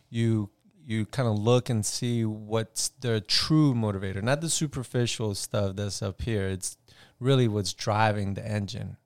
[0.09, 0.49] you
[0.85, 4.21] you kind of look and see what's their true motivator.
[4.21, 6.47] Not the superficial stuff that's up here.
[6.47, 6.77] It's
[7.19, 8.97] really what's driving the engine.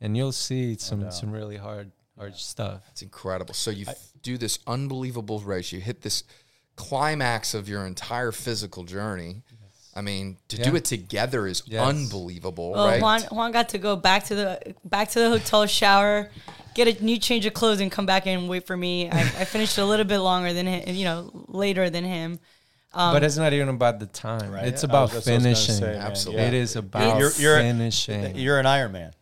[0.00, 3.54] And you'll see some some really hard hard stuff It's incredible.
[3.54, 5.72] So you f- do this unbelievable race.
[5.72, 6.22] You hit this
[6.76, 9.42] climax of your entire physical journey.
[9.94, 11.84] I mean, to do it together is Yes.
[11.84, 13.02] unbelievable, Well, right?
[13.02, 16.30] Juan Juan got to go back to the back to the hotel shower,
[16.74, 19.10] get a new change of clothes, and come back and wait for me.
[19.10, 22.38] I, I finished a little bit longer than him, you know, later than him.
[22.94, 24.66] Um, but it's not even about the time Right.
[24.68, 26.02] it's Yeah, about was- that's what I was gonna finishing say, man.
[26.02, 26.42] Absolutely.
[26.44, 29.12] it is about You're- you're- finishing You're an Iron Man.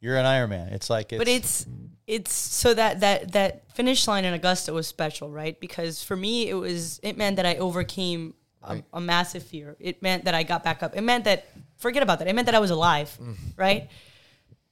[0.00, 0.68] You're an Iron Man.
[0.72, 1.66] It's like it's, but it's
[2.06, 5.58] it's so that that that finish line in Augusta was special, right?
[5.60, 8.84] Because for me, it was it meant that I overcame a, Right.
[8.92, 9.76] a massive fear.
[9.80, 10.96] It meant that I got back up.
[10.96, 11.46] It meant that
[11.78, 12.28] forget about that.
[12.28, 13.16] It meant that I was alive,
[13.56, 13.88] right?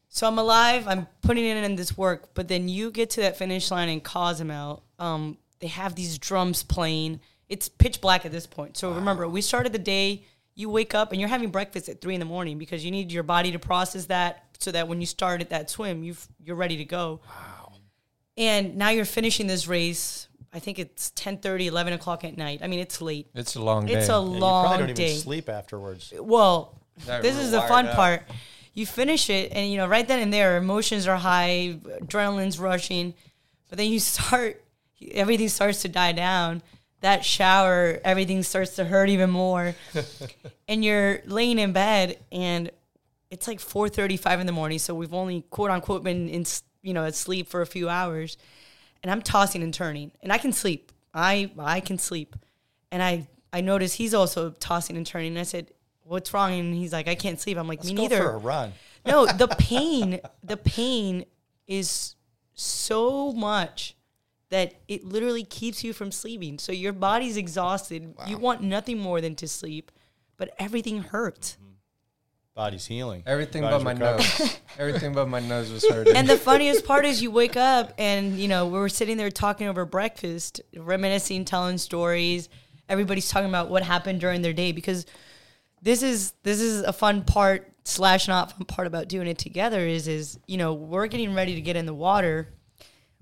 [0.09, 0.89] So I'm alive.
[0.89, 4.01] I'm putting in in this work, but then you get to that finish line in
[4.01, 4.83] Cozumel.
[4.99, 7.21] Um, they have these drums playing.
[7.49, 8.77] It's pitch black at this point.
[8.77, 10.25] So remember, we started the day.
[10.57, 13.11] You wake up and you're having breakfast at three in the morning because you need
[13.13, 16.57] your body to process that so that when you start at that swim, you've you're
[16.57, 17.21] ready to go.
[17.27, 17.73] Wow.
[18.37, 20.29] And now you're finishing this race.
[20.53, 22.61] I think it's 10, 11 o'clock at night.
[22.63, 23.29] I mean, it's late.
[23.35, 25.11] it's a long day It's a Yeah, you probably long don't day.
[25.11, 26.13] even sleep afterwards.
[26.19, 27.95] Well, That this is the fun up.
[27.95, 28.23] part.
[28.75, 33.15] You finish it, and you know, right then and there, emotions are high, adrenaline's rushing,
[33.69, 34.63] but then you start,
[35.13, 36.63] everything starts to die down.
[37.01, 39.75] That shower, everything starts to hurt even more,
[40.69, 42.71] and you're laying in bed, and
[43.31, 44.79] it's like four thirty-five in the morning.
[44.79, 46.45] So we've only quote unquote been in,
[46.83, 48.37] you know, asleep for a few hours,
[49.03, 50.93] and I'm tossing and turning, and I can sleep.
[51.15, 52.37] I I can sleep,
[52.91, 55.29] and I I notice he's also tossing and turning.
[55.33, 55.71] And I said,
[56.03, 58.39] "What's wrong?" And he's like, "I can't sleep." I'm like, Let's "Me neither." for a
[58.39, 58.73] run.
[59.07, 61.25] no, the pain, the pain
[61.67, 62.17] is
[62.55, 63.97] so much
[64.51, 66.59] that it literally keeps you from sleeping.
[66.59, 68.15] So your body's exhausted.
[68.27, 69.93] You want nothing more than to sleep,
[70.37, 71.53] but everything hurts.
[71.53, 71.70] Mm-hmm.
[72.61, 73.23] Body's healing.
[73.25, 74.29] Everything Body's but my recovering.
[74.39, 74.61] nose.
[74.79, 76.15] Everything but my nose was hurting.
[76.15, 79.31] And the funniest part is you wake up and you know we were sitting there
[79.31, 82.51] talking over breakfast, reminiscing, telling stories.
[82.87, 85.07] Everybody's talking about what happened during their day because
[85.81, 89.81] this is this is a fun part slash not fun part about doing it together
[89.81, 92.53] is is you know we're getting ready to get in the water.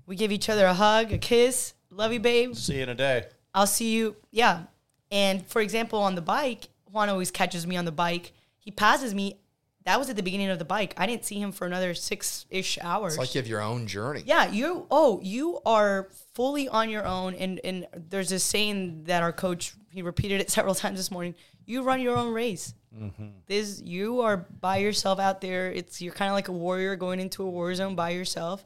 [0.05, 2.55] We give each other a hug, a kiss, love you, babe.
[2.57, 3.27] See you in a day.
[3.53, 4.17] I'll see you.
[4.31, 4.63] Yeah.
[5.09, 8.33] And for example, on the bike, Juan always catches me on the bike.
[8.59, 9.39] He passes me.
[9.85, 10.93] That was at the beginning of the bike.
[10.97, 13.13] I didn't see him for another six ish hours.
[13.13, 14.23] It's like you have your own journey.
[14.25, 14.85] yeah, you.
[14.91, 17.33] Oh, you are fully on your own.
[17.33, 21.33] And and there's a saying that our coach he repeated it several times this morning.
[21.65, 22.73] You run your own race.
[22.95, 23.27] Mm-hmm.
[23.47, 25.71] This you are by yourself out there.
[25.71, 28.65] It's you're kind of like a warrior going into a war zone by yourself.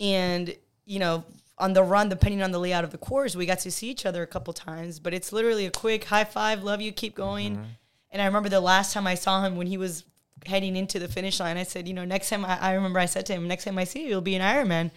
[0.00, 0.54] And
[0.86, 1.24] you know,
[1.58, 4.06] on the run, depending on the layout of the course, we got to see each
[4.06, 4.98] other a couple times.
[4.98, 7.56] But it's literally a quick high five, love you, keep going.
[7.56, 7.64] Mm-hmm.
[8.10, 10.04] And I remember the last time I saw him when he was
[10.46, 13.06] heading into the finish line, I said, you know, next time I, I remember I
[13.06, 14.90] said to him, next time I see you, you'll be an Ironman.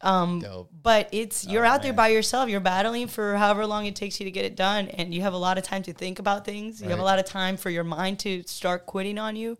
[0.00, 0.70] Um, Dope.
[0.82, 2.50] but it's you're out there by yourself.
[2.50, 5.32] You're battling for however long it takes you to get it done, and you have
[5.32, 6.82] a lot of time to think about things.
[6.82, 9.56] You have a lot of time for your mind to start quitting on you.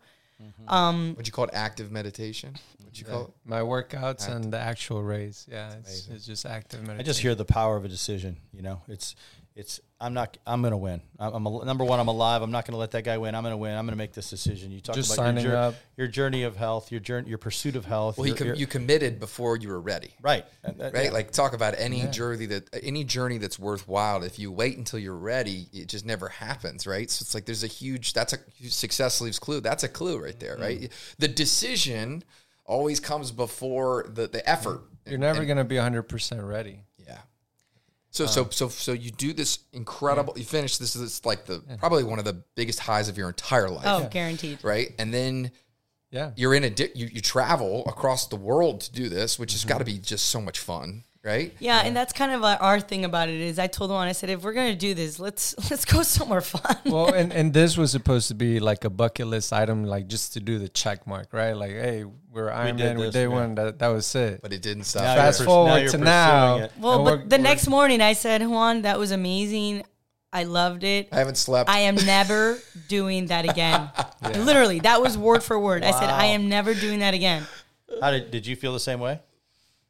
[1.17, 2.55] Would you call it active meditation?
[2.83, 3.31] Would you call it?
[3.45, 5.47] my workouts and the actual race.
[5.49, 6.99] Yeah, it's, it's just active meditation.
[6.99, 8.37] I just hear the power of a decision.
[8.53, 9.15] You know, it's
[9.55, 9.79] it's.
[9.99, 10.37] I'm not.
[10.45, 11.01] I'm gonna win.
[11.17, 12.01] I'm, I'm a, number one.
[12.01, 12.41] I'm alive.
[12.41, 13.33] I'm not gonna let that guy win.
[13.33, 13.77] I'm gonna win.
[13.77, 14.69] I'm gonna make this decision.
[14.71, 15.75] You talk Just about signing your, jour- up.
[15.95, 18.17] your journey of health, your journey, your pursuit of health.
[18.17, 20.13] Well, you, com- your- you committed before you were ready.
[20.21, 21.11] right, And that- Right, yeah.
[21.11, 24.23] like talk about any journey that any journey that's worthwhile.
[24.23, 27.09] If you wait until you're ready, it just never happens, right?
[27.09, 28.37] So it's like there's a huge that's a
[28.69, 29.61] success leaves clue.
[29.61, 30.81] That's a clue right there, right?
[30.81, 30.91] Mm.
[31.19, 32.23] The decision
[32.65, 34.81] always comes before the the effort.
[35.05, 36.81] You're never gonna be 100 percent ready.
[38.23, 38.27] Yeah.
[38.27, 40.33] So so um, so so you do this incredible.
[40.37, 43.69] You finish this is like the probably one of the biggest highs of your entire
[43.69, 44.63] life, Oh, guaranteed.
[44.63, 44.93] right?
[44.97, 45.51] And then
[46.11, 46.31] Yeah.
[46.35, 49.61] you're in a di- you you travel across the world to do this, which has
[49.61, 49.69] mm-hmm.
[49.69, 51.53] got to be just so much fun, right?
[51.59, 54.11] Yeah, and that's kind of our- our thing about it is I told him I
[54.11, 56.77] said if we're gonna do this, let's let's go somewhere fun.
[56.85, 60.33] well, and, and this was supposed to be like a bucket list item, like just
[60.33, 61.53] to do the check mark, right?
[61.53, 63.27] Like, hey, we're Iron did Man, we this, did yeah.
[63.27, 63.55] one.
[63.55, 64.41] That that was it.
[64.41, 65.03] But it didn't stop.
[65.03, 65.15] Now.
[65.15, 66.57] Fast pers- forward now to now.
[66.57, 66.71] it.
[66.79, 69.83] well, but the next morning I said, Juan, that was amazing.
[70.33, 71.07] I loved it.
[71.13, 71.69] I haven't slept.
[71.69, 72.59] I am never
[72.89, 73.89] doing that again.
[74.21, 75.81] Literally, that was word for word.
[75.83, 77.47] I said, I am never doing that again.
[78.01, 79.21] How did did you feel the same way,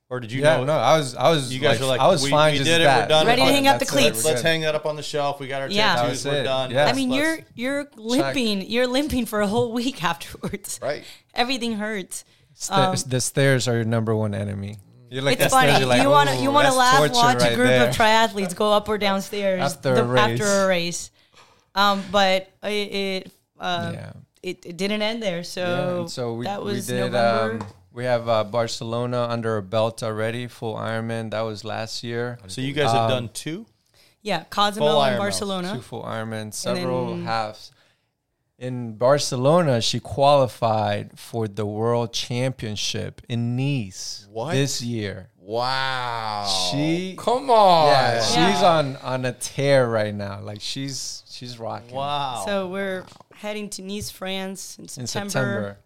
[0.10, 0.66] or did you yeah, know?
[0.66, 2.51] no, I was, I was, You guys like, were like, I was we- fine.
[2.53, 3.26] we just did it, we're done.
[3.28, 4.26] Ready to hang up the that's it, we're cleats.
[4.26, 5.39] Let's hang that up on the shelf.
[5.39, 5.95] We got our Yeah.
[5.95, 6.26] tattoos.
[6.26, 6.43] We're it.
[6.43, 6.72] done.
[6.72, 6.86] Yeah.
[6.86, 8.70] I mean, Let's- you're you're limping.
[8.70, 10.80] You're limping for a whole week afterwards.
[10.82, 11.03] right.
[11.34, 12.24] Everything hurts.
[12.53, 14.78] Sta- the stairs are your number one enemy.
[15.10, 15.80] You're like It's the stairs, funny.
[15.80, 17.95] you're like, you want to you want to laugh, torture watch a group there." of
[17.95, 20.20] triathletes go up or downstairs After a race.
[20.41, 21.12] after a race.
[21.76, 24.12] Um, but it it, uh, Yeah.
[24.41, 25.43] it it didn't end there.
[25.43, 27.12] So, and so we, that was we did.
[27.12, 27.64] November.
[27.66, 31.31] Um, we have uh, Barcelona under our belt already, full Ironman.
[31.31, 32.37] That was last year.
[32.47, 33.65] So you guys have Um, done two.
[34.21, 35.17] yeah, Full Cozumel and Ironmans.
[35.17, 35.73] Barcelona.
[35.75, 37.71] Two full Ironman, several then- halves.
[38.57, 44.53] In Barcelona, she qualified for the World Championship in Nice What?
[44.53, 45.29] this year.
[45.37, 46.47] Wow.
[46.71, 47.87] She- come on.
[47.87, 48.77] Yeah, she's Yeah.
[48.77, 50.39] on on a tear right now.
[50.41, 51.93] Like she's she's rocking.
[51.95, 52.43] Wow.
[52.45, 55.29] So we're heading to Nice, France in In September.
[55.29, 55.77] September,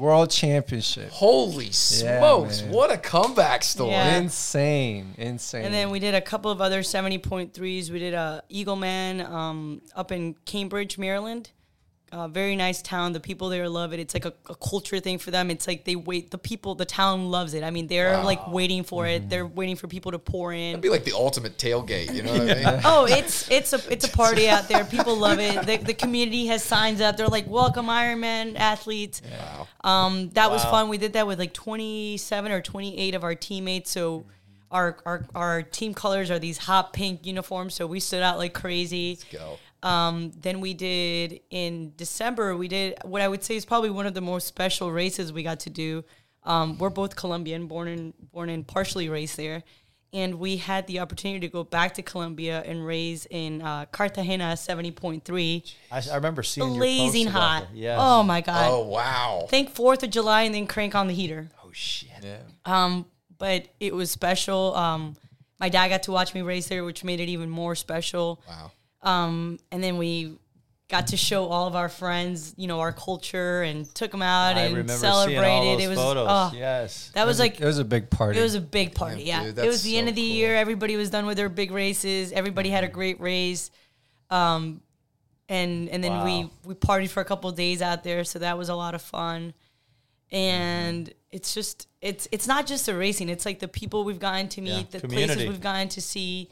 [0.00, 1.10] World Championship.
[1.10, 2.62] Holy smokes!
[2.62, 2.72] man.
[2.72, 3.90] what a comeback story.
[3.90, 4.16] Yeah.
[4.16, 5.66] Insane, insane.
[5.66, 7.90] And then we did a couple of other 70.3s.
[7.90, 11.50] We did a Eagleman um, up in Cambridge, Maryland.
[12.12, 13.12] Uh, very nice town.
[13.12, 14.00] The people there love it.
[14.00, 15.48] It's like a, a culture thing for them.
[15.48, 16.32] It's like they wait.
[16.32, 17.62] The people, the town loves it.
[17.62, 19.28] I mean, they're like waiting for it.
[19.28, 20.70] They're waiting for people to pour in.
[20.70, 22.12] It'd be like the ultimate tailgate.
[22.12, 22.80] You know what I mean?
[22.84, 24.84] Oh, it's it's a it's a party out there.
[24.84, 25.64] People love it.
[25.66, 27.16] The, the community has signs up.
[27.16, 29.68] They're like, "Welcome Ironman athletes." Wow.
[29.84, 30.88] Um, that was fun.
[30.88, 33.90] We did that with like 27 or 28 of our teammates.
[33.90, 34.26] So
[34.70, 37.74] our our our team colors are these hot pink uniforms.
[37.74, 39.10] So we stood out like crazy.
[39.10, 39.58] Let's go.
[39.82, 42.56] Um, then we did in December.
[42.56, 45.42] We did what I would say is probably one of the most special races we
[45.42, 46.04] got to do.
[46.44, 49.62] Um, we're both Colombian, born in born and partially raised there,
[50.12, 54.56] and we had the opportunity to go back to Colombia and raise in uh, Cartagena
[54.56, 57.62] seventy point three, I, I remember seeing your blazing posts hot.
[57.68, 57.76] that.
[57.76, 57.98] Yes.
[58.00, 58.68] Oh my god!
[58.70, 59.46] Oh wow.
[59.48, 61.50] Think Fourth of July and then crank on the heater.
[61.64, 62.10] Oh shit.
[62.22, 62.38] Yeah.
[62.64, 63.06] Um,
[63.38, 64.74] but it was special.
[64.74, 65.16] Um,
[65.58, 68.42] my dad got to watch me race there, which made it even more special.
[68.48, 68.72] Wow.
[69.02, 70.36] Um, and then we
[70.88, 74.56] got to show all of our friends, you know, our culture and took them out
[74.56, 75.44] I and celebrated.
[75.44, 76.26] all those it was photos.
[76.28, 77.10] oh, yes.
[77.14, 78.38] that was like it was a big party.
[78.38, 79.22] it was a big party.
[79.22, 80.36] Yeah, Yeah, dude, it was that's the end of the cool.
[80.36, 80.56] year.
[80.56, 82.32] Everybody was done with their big races.
[82.32, 83.70] Everybody had a great race.
[84.30, 84.80] Um,
[85.48, 86.24] and and then Wow.
[86.24, 88.94] we we partied for a couple of days out there, so that was a lot
[88.94, 89.54] of fun.
[90.32, 91.12] And Mm-hmm.
[91.32, 94.60] it's just it's it's not just the racing; it's like the people we've gotten to
[94.60, 94.82] meet, Yeah.
[94.90, 95.34] the Community.
[95.34, 96.50] places we've gotten to see.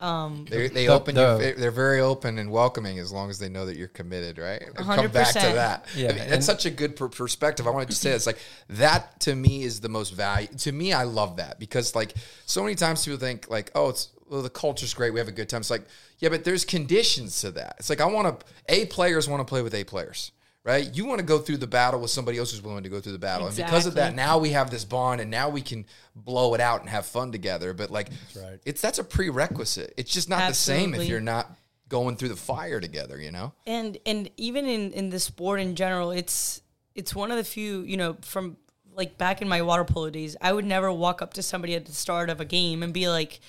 [0.00, 1.14] Um, they, they The- open.
[1.14, 4.38] the- your, they're very open and welcoming as long as they know that you're committed,
[4.38, 4.62] right?
[4.62, 5.86] And Come back to that.
[5.94, 7.66] Yeah, I mean, that's such a good per- perspective.
[7.66, 8.38] I wanted to say it's like
[8.70, 10.48] that to me is the most value.
[10.48, 12.14] To me, I love that because like
[12.46, 15.12] so many times people think like, oh, it's well, the culture's great.
[15.12, 15.60] We have a good time.
[15.60, 15.84] It's like,
[16.20, 17.76] yeah, but there's conditions to that.
[17.78, 18.46] It's like I want to.
[18.68, 20.32] A players want to play with A players.
[20.62, 23.00] Right, you want to go through the battle with somebody else who's willing to go
[23.00, 25.62] through the battle, and because of that, now we have this bond, and now we
[25.62, 27.72] can blow it out and have fun together.
[27.72, 28.58] But like, right.
[28.66, 29.94] it's that's a prerequisite.
[29.96, 31.50] It's just not the same if you're not
[31.88, 33.18] going through the fire together.
[33.18, 36.60] You know, and and even in in the sport in general it's
[36.94, 38.56] it's one of the few you know from
[38.94, 41.86] like back in my water polo days i would never walk up to somebody at
[41.86, 43.40] the start of a game and be like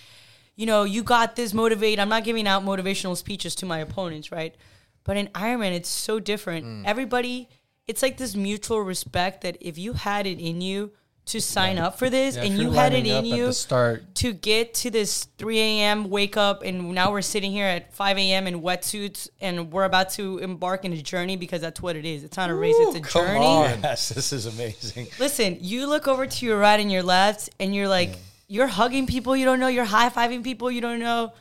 [0.56, 4.32] you know you got this motivate i'm not giving out motivational speeches to my opponents
[4.32, 4.56] right
[5.04, 6.84] but in ironman it's so different Mm.
[6.86, 7.50] everybody
[7.88, 10.92] it's like this mutual respect that if you had it in you
[11.26, 14.16] to sign up for this Yeah, and you're had it in you the start.
[14.16, 16.10] to get to this 3 a.m.
[16.10, 18.48] wake up, and now we're sitting here at 5 a.m.
[18.48, 22.24] in wetsuits, and we're about to embark in a journey because that's what it is.
[22.24, 23.46] It's not a race; it's a come journey.
[23.46, 23.80] on.
[23.84, 25.08] Yes, this is amazing.
[25.20, 28.16] Listen, you look over to your right and your left, and you're like,
[28.48, 31.34] you're hugging people you don't know, you're high fiving people you don't know.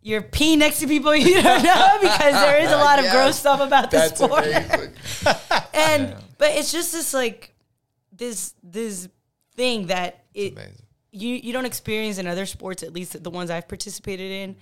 [0.00, 3.14] You're peeing next to people you don't know because there is a lot of Yes.
[3.14, 4.46] gross stuff about the that's sport.
[5.74, 7.54] and but it's just this like
[8.12, 9.08] this this
[9.56, 10.56] thing that it
[11.10, 14.56] you you don't experience in other sports at least the ones I've participated in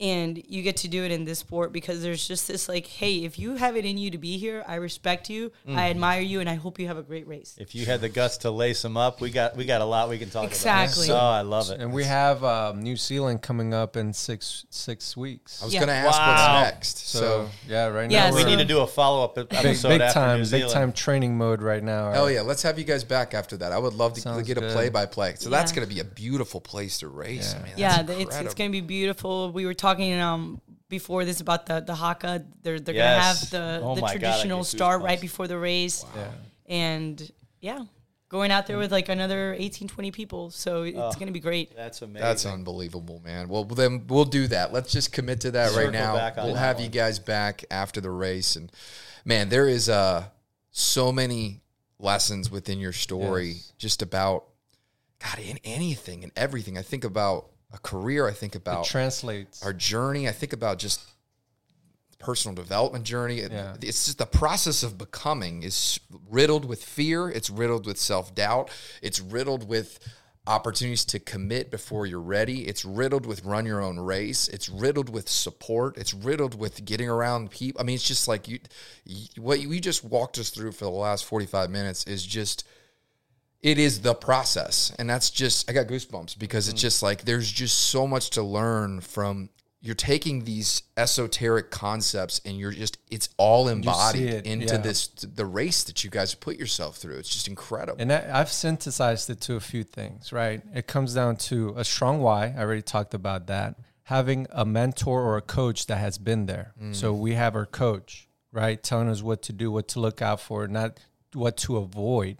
[0.00, 3.24] and you get to do it in this sport because there's just this like hey
[3.24, 5.76] if you have it in you to be here I respect you Mm.
[5.76, 8.08] I admire you and I hope you have a great race If you had the
[8.08, 10.70] guts to lace them up, we got we got a lot we can talk Exactly.
[10.70, 10.82] about.
[10.84, 11.80] Exactly so, oh, I love it.
[11.80, 15.60] And we have um, New Zealand coming up in six six weeks.
[15.60, 15.80] I was Yeah.
[15.80, 16.60] going to ask Wow.
[16.62, 17.08] what's next.
[17.08, 19.46] So, So, yeah, right now Yeah, now we need to do a follow up big,
[19.50, 22.12] episode big after time, New big time training mode right now.
[22.12, 23.72] hell yeah, let's have you guys back after that.
[23.72, 24.72] I would love to Sounds get a good.
[24.72, 25.34] play by play.
[25.38, 27.54] So that's going to be a beautiful place to race.
[27.54, 27.62] Yeah.
[27.62, 31.40] Man, yeah That's the, it's it's gonna be beautiful we were talking um before this
[31.40, 33.50] about the the haka they're they're Yes.
[33.50, 36.30] gonna have the Oh the my God, traditional get start right before the race Yeah.
[36.66, 37.84] and yeah
[38.30, 41.12] going out there with like another 18 20 people so it's Oh.
[41.12, 42.20] going to be great That's amazing.
[42.22, 43.48] That's unbelievable, man.
[43.48, 44.70] Well, then we'll do that.
[44.70, 46.32] Let's just commit to that Circle right now.
[46.44, 46.84] We'll have one.
[46.84, 48.70] you guys back after the race, and
[49.24, 50.26] man, there is uh
[50.70, 51.62] so many
[51.98, 53.72] lessons within your story, Yes.
[53.78, 54.44] just about
[55.20, 56.76] God in anything and everything.
[56.76, 58.26] I think about a career.
[58.26, 59.62] I think It about translates.
[59.62, 60.28] our journey.
[60.28, 61.00] I think about just
[62.18, 63.38] personal development journey.
[63.38, 63.76] It- Yeah.
[63.80, 67.30] It's just the process of becoming is riddled with fear.
[67.30, 68.70] It's riddled with self doubt.
[69.02, 69.98] It's riddled with
[70.46, 72.66] opportunities to commit before you're ready.
[72.66, 74.48] It's riddled with run your own race.
[74.48, 75.98] It's riddled with support.
[75.98, 77.80] It's riddled with getting around people.
[77.80, 78.58] I mean, it's just like you,
[79.04, 82.64] you what you just walked us through for the last 45 minutes is just
[83.62, 86.72] it is the process and that's just i got goosebumps because Mm.
[86.72, 89.50] it's just like there's just so much to learn from
[89.80, 94.80] you're taking these esoteric concepts and you're just it's all embodied it, into yeah.
[94.80, 98.50] this the race that you guys put yourself through it's just incredible And I, I've
[98.50, 100.60] synthesized it to a few things, right?
[100.74, 102.54] It comes down to a strong why.
[102.56, 103.76] I already talked about that.
[104.04, 106.72] Having a mentor or a coach that has been there.
[106.92, 108.82] So we have our coach, right?
[108.82, 110.98] Telling us what to do, what to look out for, not
[111.34, 112.38] what to avoid,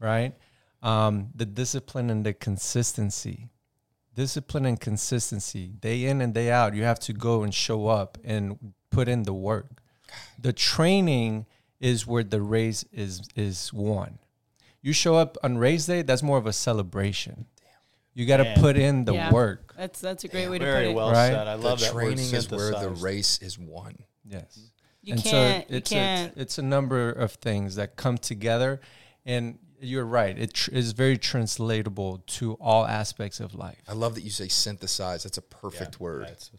[0.00, 0.34] right?
[0.82, 3.48] Um, the discipline and the consistency.
[4.14, 6.74] Discipline and consistency, day in and day out.
[6.74, 9.82] You have to go and show up and put in the work.
[10.38, 11.44] The training
[11.80, 14.18] is where the race is is won.
[14.80, 17.44] You show up on race day, that's more of a celebration.
[18.14, 19.30] You got to put in the Yeah.
[19.32, 19.74] work.
[19.76, 21.28] that's that's a great way to put Very it well Right?
[21.32, 21.46] said.
[21.46, 23.02] I love the that word training is where the synthesized.
[23.02, 24.58] race is won Yes.
[25.02, 28.16] you and can't so you it's can't A, it's a number of things that come
[28.16, 28.80] together,
[29.26, 30.36] and you're right.
[30.38, 33.78] It tr- is very translatable to all aspects of life.
[33.88, 36.50] i love that you say synthesize that's a perfect word That's-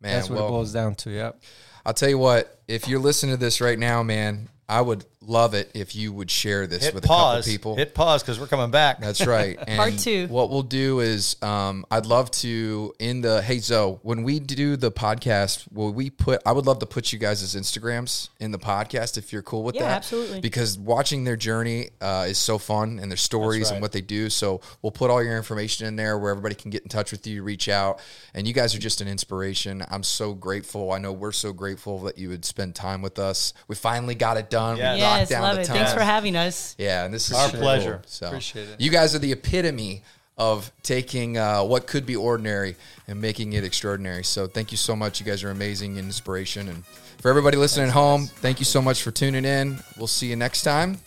[0.00, 1.10] man That's what well it boils down to.
[1.10, 1.42] Yep.
[1.84, 5.54] I'll tell you what, if you're listening to this right now, man, I would love
[5.54, 7.46] it if you would share this Hit with pause.
[7.46, 7.76] a couple people.
[7.76, 9.00] Hit pause because we're coming back.
[9.00, 9.58] That's right.
[9.66, 10.26] And Part two.
[10.28, 14.76] What we'll do is, um, I'd love to in the hey Zoe when we do
[14.76, 15.70] the podcast.
[15.72, 16.40] Will we put?
[16.46, 19.74] I would love to put you guys' Instagrams in the podcast if you're cool with
[19.74, 19.96] Yeah, that.
[19.96, 20.40] absolutely.
[20.40, 23.72] Because watching their journey uh, is so fun and their stories right.
[23.74, 24.30] and what they do.
[24.30, 27.26] So we'll put all your information in there where everybody can get in touch with
[27.26, 28.00] you, reach out,
[28.34, 29.84] and you guys are just an inspiration.
[29.90, 30.92] I'm so grateful.
[30.92, 33.52] I know we're so grateful that you would spend time with us.
[33.68, 34.76] We finally got it done.
[34.76, 34.94] Yes.
[34.96, 35.64] We knocked Yes, down love the it.
[35.66, 35.76] time.
[35.76, 36.74] Thanks for having us.
[36.78, 37.92] Yeah, and this is Our pleasure.
[37.94, 38.02] cool.
[38.06, 38.80] So Appreciate it.
[38.80, 40.02] You guys are the epitome
[40.38, 42.76] of taking uh, what could be ordinary
[43.08, 44.22] and making it extraordinary.
[44.24, 45.18] So thank you so much.
[45.18, 46.68] You guys are amazing and inspiration.
[46.68, 46.84] And
[47.20, 49.78] for everybody listening at home, thank you so much for tuning in.
[49.96, 50.98] We'll see you next time.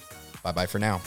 [0.43, 1.01] Bye bye for now.